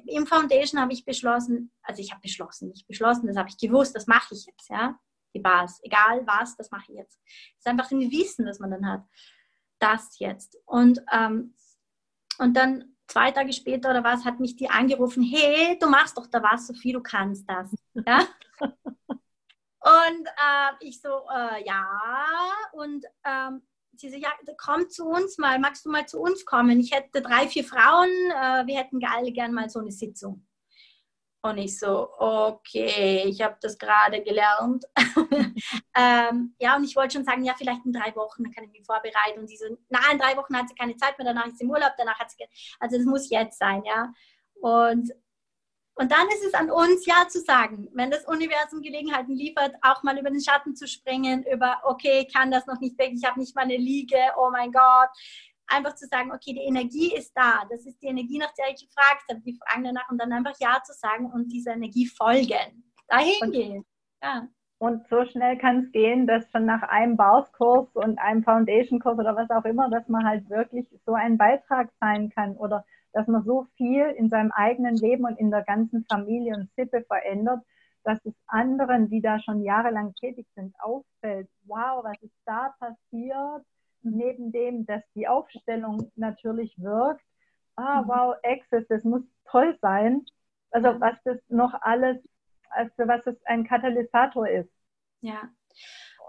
[0.05, 3.95] im Foundation habe ich beschlossen, also ich habe beschlossen, nicht beschlossen, das habe ich gewusst,
[3.95, 4.99] das mache ich jetzt, ja?
[5.35, 7.19] Die Bars, egal was, das mache ich jetzt.
[7.25, 9.03] Es ist einfach ein Wissen, das man dann hat.
[9.79, 10.57] Das jetzt.
[10.65, 11.55] Und, ähm,
[12.39, 16.27] und dann zwei Tage später oder was, hat mich die angerufen, hey, du machst doch
[16.27, 17.73] da was, Sophie, du kannst das.
[17.93, 18.27] Ja?
[18.61, 21.85] und äh, ich so, äh, ja.
[22.73, 23.61] Und ähm,
[23.93, 26.79] sie so, ja, komm zu uns mal, magst du mal zu uns kommen?
[26.79, 30.45] Ich hätte drei, vier Frauen, äh, wir hätten alle gern mal so eine Sitzung.
[31.41, 34.83] Und ich so, okay, ich habe das gerade gelernt.
[35.95, 38.71] ähm, ja, und ich wollte schon sagen, ja, vielleicht in drei Wochen, dann kann ich
[38.71, 39.39] mich vorbereiten.
[39.39, 41.63] Und sie so, nein, in drei Wochen hat sie keine Zeit mehr, danach ist sie
[41.63, 42.43] im Urlaub, danach hat sie,
[42.79, 44.11] also das muss jetzt sein, ja.
[44.55, 45.11] Und,
[45.95, 50.03] und dann ist es an uns, ja zu sagen, wenn das Universum Gelegenheiten liefert, auch
[50.03, 53.23] mal über den Schatten zu springen, über, okay, ich kann das noch nicht weg, ich
[53.23, 55.09] habe nicht mal eine Liege, oh mein Gott,
[55.69, 57.63] einfach zu sagen, okay, die Energie ist da.
[57.69, 59.41] Das ist die Energie, nach der ich gefragt habe.
[59.41, 62.83] Die fragen danach und dann einfach Ja zu sagen und dieser Energie folgen.
[63.07, 63.85] Dahin und, gehen.
[64.21, 64.47] Ja.
[64.79, 69.35] Und so schnell kann es gehen, dass schon nach einem Bauskurs und einem Foundation-Kurs oder
[69.35, 73.43] was auch immer, dass man halt wirklich so ein Beitrag sein kann oder dass man
[73.43, 77.61] so viel in seinem eigenen Leben und in der ganzen Familie und Sippe verändert,
[78.03, 83.65] dass es anderen, die da schon jahrelang tätig sind, auffällt, wow, was ist da passiert?
[84.01, 87.23] Neben dem, dass die Aufstellung natürlich wirkt,
[87.75, 88.07] ah, mhm.
[88.07, 90.25] wow, Access, das muss toll sein.
[90.71, 92.17] Also was das noch alles,
[92.69, 94.71] also was es ein Katalysator ist.
[95.21, 95.49] Ja.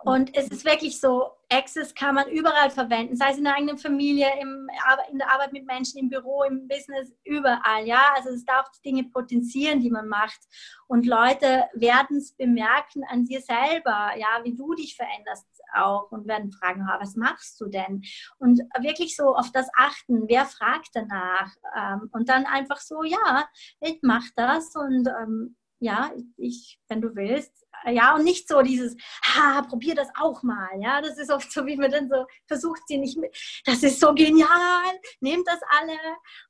[0.05, 3.79] Und es ist wirklich so, Access kann man überall verwenden, sei es in der eigenen
[3.79, 4.69] Familie, im,
[5.11, 7.87] in der Arbeit mit Menschen, im Büro, im Business, überall.
[7.87, 10.41] Ja, also es darf Dinge potenzieren, die man macht.
[10.87, 16.27] Und Leute werden es bemerken an dir selber, ja, wie du dich veränderst auch und
[16.27, 18.03] werden fragen, was machst du denn?
[18.39, 21.53] Und wirklich so auf das achten, wer fragt danach?
[21.77, 23.49] Ähm, und dann einfach so, ja,
[23.81, 28.95] ich mache das und ähm, ja, ich, wenn du willst, ja, und nicht so dieses,
[29.25, 32.83] ha, probier das auch mal, ja, das ist oft so, wie man dann so versucht,
[32.87, 35.99] sie nicht mit, das ist so genial, nehmt das alle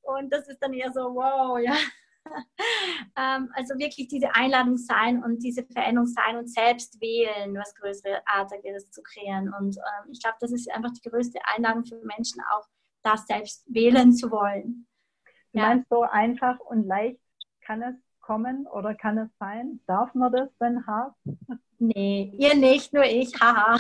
[0.03, 1.77] und das ist dann eher so, wow, ja.
[3.17, 8.21] Ähm, also wirklich diese Einladung sein und diese Veränderung sein und selbst wählen, was größere
[8.27, 9.53] Artiges zu kreieren.
[9.59, 12.69] Und ähm, ich glaube, das ist einfach die größte Einladung für Menschen, auch
[13.03, 14.87] das selbst wählen zu wollen.
[15.53, 17.21] Du meinst so einfach und leicht
[17.63, 17.97] kann es
[18.31, 19.81] kommen oder kann es sein?
[19.89, 21.17] Darf man das denn haben?
[21.81, 23.77] Nee, ihr nicht, nur ich, haha.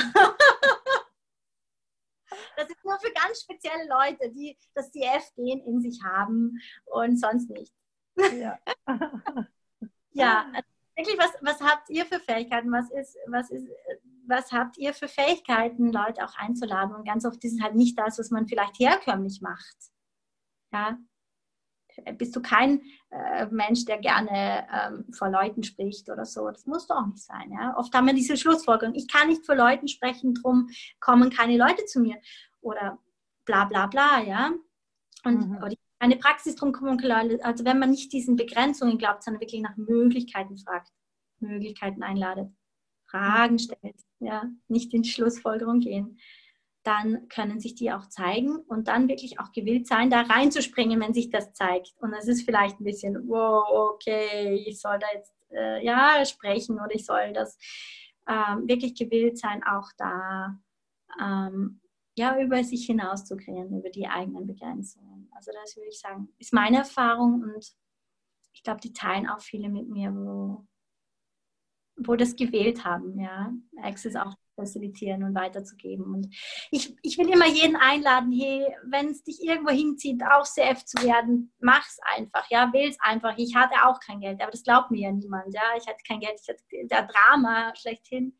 [2.56, 7.48] Das ist nur für ganz spezielle Leute, die das CF-Gen in sich haben und sonst
[7.48, 7.72] nicht.
[8.16, 8.58] Ja,
[10.10, 12.72] ja also wirklich, was, was habt ihr für Fähigkeiten?
[12.72, 13.68] Was ist, was ist,
[14.26, 16.96] was habt ihr für Fähigkeiten, Leute auch einzuladen?
[16.96, 19.76] Und ganz oft ist es halt nicht das, was man vielleicht herkömmlich macht.
[20.72, 20.98] Ja,
[22.16, 26.48] bist du kein äh, Mensch, der gerne ähm, vor Leuten spricht oder so.
[26.48, 27.50] Das muss doch auch nicht sein.
[27.52, 27.76] Ja?
[27.76, 30.68] Oft haben wir diese Schlussfolgerung, ich kann nicht vor Leuten sprechen, drum
[31.00, 32.16] kommen keine Leute zu mir.
[32.60, 32.98] Oder
[33.44, 34.52] bla bla bla, ja.
[35.24, 35.74] Und mhm.
[35.98, 36.98] eine Praxis drum kommen,
[37.42, 40.88] also wenn man nicht diesen Begrenzungen glaubt, sondern wirklich nach Möglichkeiten fragt,
[41.40, 42.50] Möglichkeiten einladet,
[43.06, 46.18] Fragen stellt, ja, nicht in Schlussfolgerung gehen
[46.82, 51.12] dann können sich die auch zeigen und dann wirklich auch gewillt sein, da reinzuspringen, wenn
[51.12, 51.92] sich das zeigt.
[51.98, 56.76] Und es ist vielleicht ein bisschen, wow, okay, ich soll da jetzt äh, ja sprechen
[56.76, 57.58] oder ich soll das
[58.26, 60.58] ähm, wirklich gewillt sein, auch da
[61.20, 61.80] ähm,
[62.16, 65.30] ja über sich hinaus zu kreieren, über die eigenen Begrenzungen.
[65.34, 67.74] Also das würde ich sagen, ist meine Erfahrung und
[68.52, 70.66] ich glaube, die teilen auch viele mit mir, wo,
[71.96, 73.18] wo das gewählt haben.
[73.20, 73.52] Ja,
[73.82, 76.14] Access auch facilitieren und weiterzugeben.
[76.14, 76.34] Und
[76.70, 81.02] ich, ich will immer jeden einladen, hey, wenn es dich irgendwo hinzieht, auch CF zu
[81.02, 83.34] werden, mach's einfach, ja, wähl's einfach.
[83.36, 85.62] Ich hatte auch kein Geld, aber das glaubt mir ja niemand, ja.
[85.78, 88.38] Ich hatte kein Geld, ich hatte der Drama schlechthin.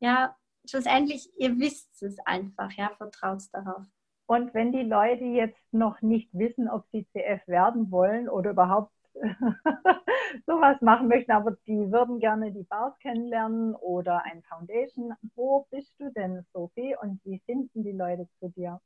[0.00, 0.36] Ja,
[0.68, 3.84] schlussendlich, ihr wisst es einfach, ja, vertraut darauf.
[4.26, 8.92] Und wenn die Leute jetzt noch nicht wissen, ob sie CF werden wollen oder überhaupt
[10.46, 15.14] sowas machen möchten, aber die würden gerne die Bars kennenlernen oder ein Foundation.
[15.34, 18.80] Wo bist du denn, Sophie, und wie finden die Leute zu dir?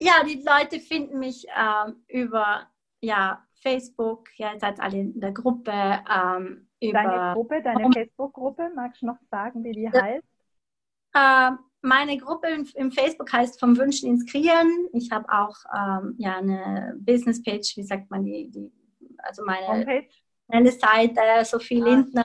[0.00, 2.68] Ja, die Leute finden mich ähm, über
[3.00, 5.72] ja, Facebook, ja, ihr seid alle in der Gruppe.
[5.72, 10.24] Ähm, über deine Gruppe, deine Facebook-Gruppe, magst du noch sagen, wie die heißt?
[11.16, 14.88] Ähm, meine Gruppe im, Facebook heißt Vom Wünschen ins Kreieren.
[14.92, 18.72] Ich habe auch ähm, ja, eine Business-Page, wie sagt man, die, die
[19.18, 20.08] also meine, Homepage.
[20.48, 21.84] meine Seite, Sophie ah.
[21.84, 22.24] Lindner,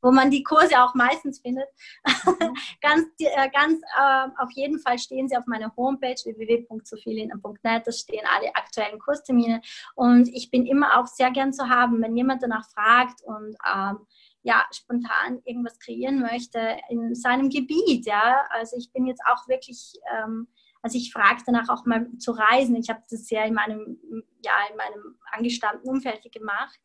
[0.00, 1.68] wo man die Kurse auch meistens findet.
[2.06, 2.54] Mhm.
[2.80, 7.86] ganz äh, ganz äh, auf jeden Fall stehen sie auf meiner Homepage www.sophielindner.net.
[7.86, 9.60] Da stehen alle aktuellen Kurstermine.
[9.94, 13.98] Und ich bin immer auch sehr gern zu haben, wenn jemand danach fragt und ähm,
[14.42, 18.06] ja, spontan irgendwas kreieren möchte in seinem Gebiet.
[18.06, 20.48] Ja, also ich bin jetzt auch wirklich ähm,
[20.82, 22.74] also ich frage danach auch mal zu reisen.
[22.76, 23.98] Ich habe das ja in meinem,
[24.42, 26.78] ja, in meinem angestammten Umfeld gemacht.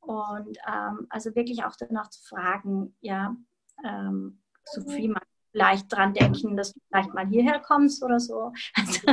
[0.00, 3.36] Und ähm, also wirklich auch danach zu fragen, ja,
[3.84, 8.52] ähm, so viel man vielleicht dran denken, dass du vielleicht mal hierher kommst oder so.
[8.76, 9.08] Also,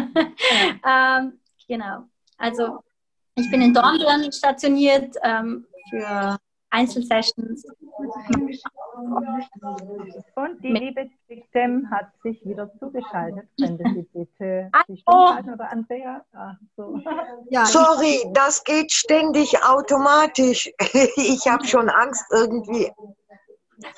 [0.85, 2.03] ähm, genau.
[2.37, 2.83] Also
[3.35, 6.37] ich bin in Dornbirn stationiert ähm, für
[6.70, 7.65] Einzelsessions.
[10.36, 13.47] Und die liebe Victim hat sich wieder zugeschaltet.
[13.59, 16.26] Könnte sie bitte sich zuschalten oder Andrea?
[16.34, 16.99] Ach, so.
[17.49, 20.72] ja, Sorry, das geht ständig automatisch.
[21.15, 22.91] Ich habe schon Angst, irgendwie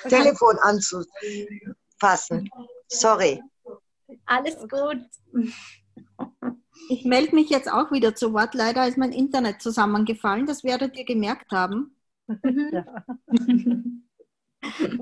[0.08, 2.48] Telefon anzufassen.
[2.88, 3.42] Sorry.
[4.26, 4.98] Alles gut.
[6.88, 8.54] Ich melde mich jetzt auch wieder zu Wort.
[8.54, 10.46] Leider ist mein Internet zusammengefallen.
[10.46, 11.96] Das werdet ihr gemerkt haben.
[12.42, 12.70] Mhm.
[12.72, 12.84] Ja.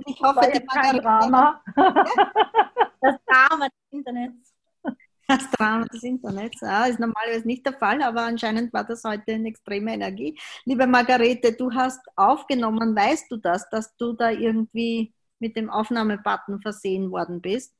[0.07, 1.63] Ich hoffe, War die kein Drama.
[3.01, 4.55] Das Drama des Internets.
[5.29, 9.35] Das Drama des Internets, ja, ist normalerweise nicht der Fall, aber anscheinend war das heute
[9.35, 10.39] eine extreme Energie.
[10.65, 16.61] Liebe Margarete, du hast aufgenommen, weißt du das, dass du da irgendwie mit dem Aufnahmebutton
[16.61, 17.75] versehen worden bist?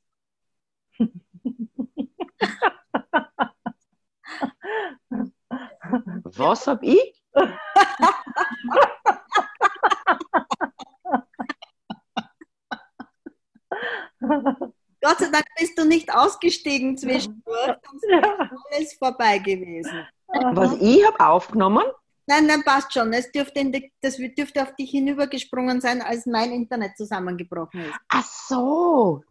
[6.25, 7.18] Was hab ich?
[15.01, 20.07] Gott sei Dank bist du nicht ausgestiegen zwischendurch, sonst wäre alles vorbei gewesen.
[20.53, 21.85] Was ich habe aufgenommen?
[22.27, 23.11] Nein, nein, passt schon.
[23.15, 27.95] Es dürfte, die, das dürfte auf dich hinübergesprungen sein, als mein Internet zusammengebrochen ist.
[28.09, 29.23] Ach so.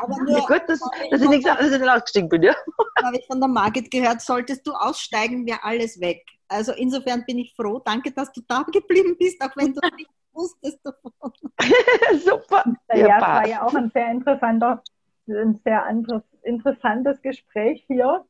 [0.00, 2.56] Aber nur, ja, gut, dass, dass ich, nicht, dass ich nicht ausgestiegen bin, ja.
[3.04, 6.24] Habe ich von der Margit gehört, solltest du aussteigen, wäre alles weg.
[6.48, 7.80] Also insofern bin ich froh.
[7.84, 11.12] Danke, dass du da geblieben bist, auch wenn du nicht wusstest davon.
[12.24, 12.64] Super.
[12.92, 14.82] Ja, ja, es war ja auch ein sehr interessanter,
[15.28, 15.86] ein sehr
[16.42, 18.24] interessantes Gespräch hier.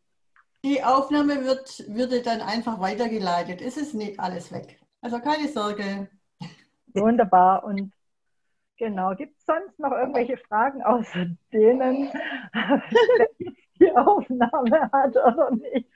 [0.65, 3.63] Die Aufnahme wird, würde dann einfach weitergeleitet.
[3.63, 4.81] Es ist nicht alles weg.
[5.01, 6.09] Also keine Sorge.
[6.95, 7.63] Wunderbar.
[7.63, 7.93] Und
[8.77, 12.11] genau, gibt es sonst noch irgendwelche Fragen außer denen,
[13.79, 15.89] die Aufnahme hat oder nicht?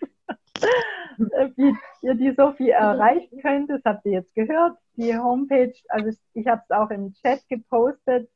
[1.57, 4.79] Wie ihr die Sophie erreichen könnt, das habt ihr jetzt gehört.
[4.97, 8.31] Die Homepage, also ich habe es auch im Chat gepostet,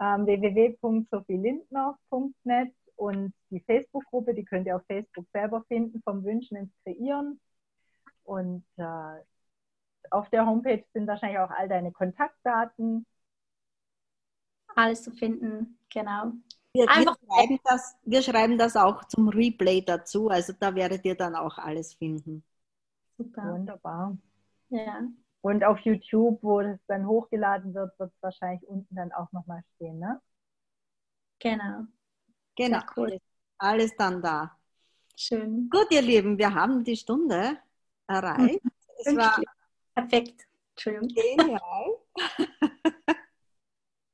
[0.00, 6.72] ähm, www.sophielindner.net und die Facebook-Gruppe, die könnt ihr auf Facebook selber finden, vom Wünschen ins
[6.82, 7.40] Kreieren.
[8.24, 9.22] Und äh,
[10.10, 13.06] auf der Homepage sind wahrscheinlich auch all deine Kontaktdaten.
[14.74, 16.32] Alles zu finden, genau.
[16.76, 21.14] Wir, wir, schreiben das, wir schreiben das auch zum Replay dazu, also da werdet ihr
[21.14, 22.44] dann auch alles finden.
[23.16, 23.54] Super.
[23.54, 24.18] Wunderbar.
[24.68, 25.00] Ja.
[25.40, 29.62] Und auf YouTube, wo das dann hochgeladen wird, wird es wahrscheinlich unten dann auch nochmal
[29.76, 30.20] stehen, ne?
[31.38, 31.84] Genau.
[32.56, 33.18] Genau, cool.
[33.56, 34.58] alles dann da.
[35.16, 35.70] Schön.
[35.70, 37.58] Gut, ihr Lieben, wir haben die Stunde
[38.06, 38.60] erreicht.
[38.98, 39.38] Es war
[39.94, 40.46] perfekt.
[40.70, 41.08] Entschuldigung.
[41.08, 41.96] Genial.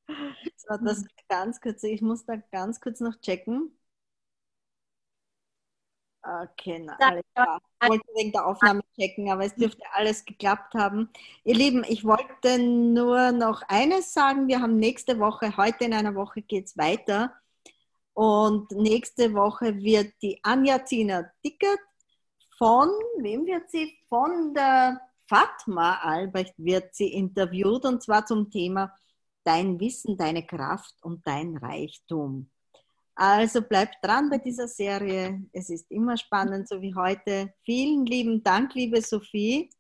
[0.79, 3.77] so, das ganz kurz, ich muss da ganz kurz noch checken.
[6.25, 7.61] Okay, na, alles klar.
[7.83, 11.11] Ich wollte wegen der Aufnahme checken, aber es dürfte alles geklappt haben.
[11.43, 14.47] Ihr Lieben, ich wollte nur noch eines sagen.
[14.47, 17.35] Wir haben nächste Woche, heute in einer Woche geht es weiter
[18.15, 21.81] und nächste Woche wird die Anja Zina Dickert
[22.57, 23.99] von, wem wird sie?
[24.09, 28.97] Von der Fatma Albrecht wird sie interviewt und zwar zum Thema
[29.45, 32.51] Dein Wissen, deine Kraft und dein Reichtum.
[33.15, 35.43] Also bleibt dran bei dieser Serie.
[35.53, 37.53] Es ist immer spannend, so wie heute.
[37.65, 39.71] Vielen lieben Dank, liebe Sophie.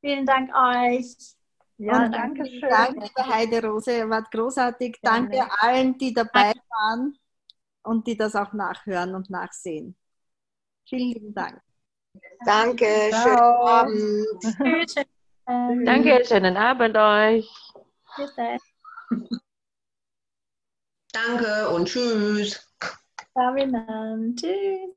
[0.00, 1.16] Vielen Dank euch.
[1.78, 2.68] Ja, danke schön.
[2.68, 4.08] Danke, liebe Heide Rose.
[4.08, 4.98] War großartig.
[5.02, 7.16] Danke allen, die dabei waren
[7.82, 9.96] und die das auch nachhören und nachsehen.
[10.88, 11.60] Vielen lieben Dank.
[12.44, 13.86] Danke, Ciao.
[13.88, 14.26] schönen
[14.66, 15.86] Abend.
[15.86, 17.50] Danke, schönen Abend euch.
[18.16, 18.58] Bitte.
[21.12, 22.60] Danke und tschüss.
[24.36, 24.92] Tschüss.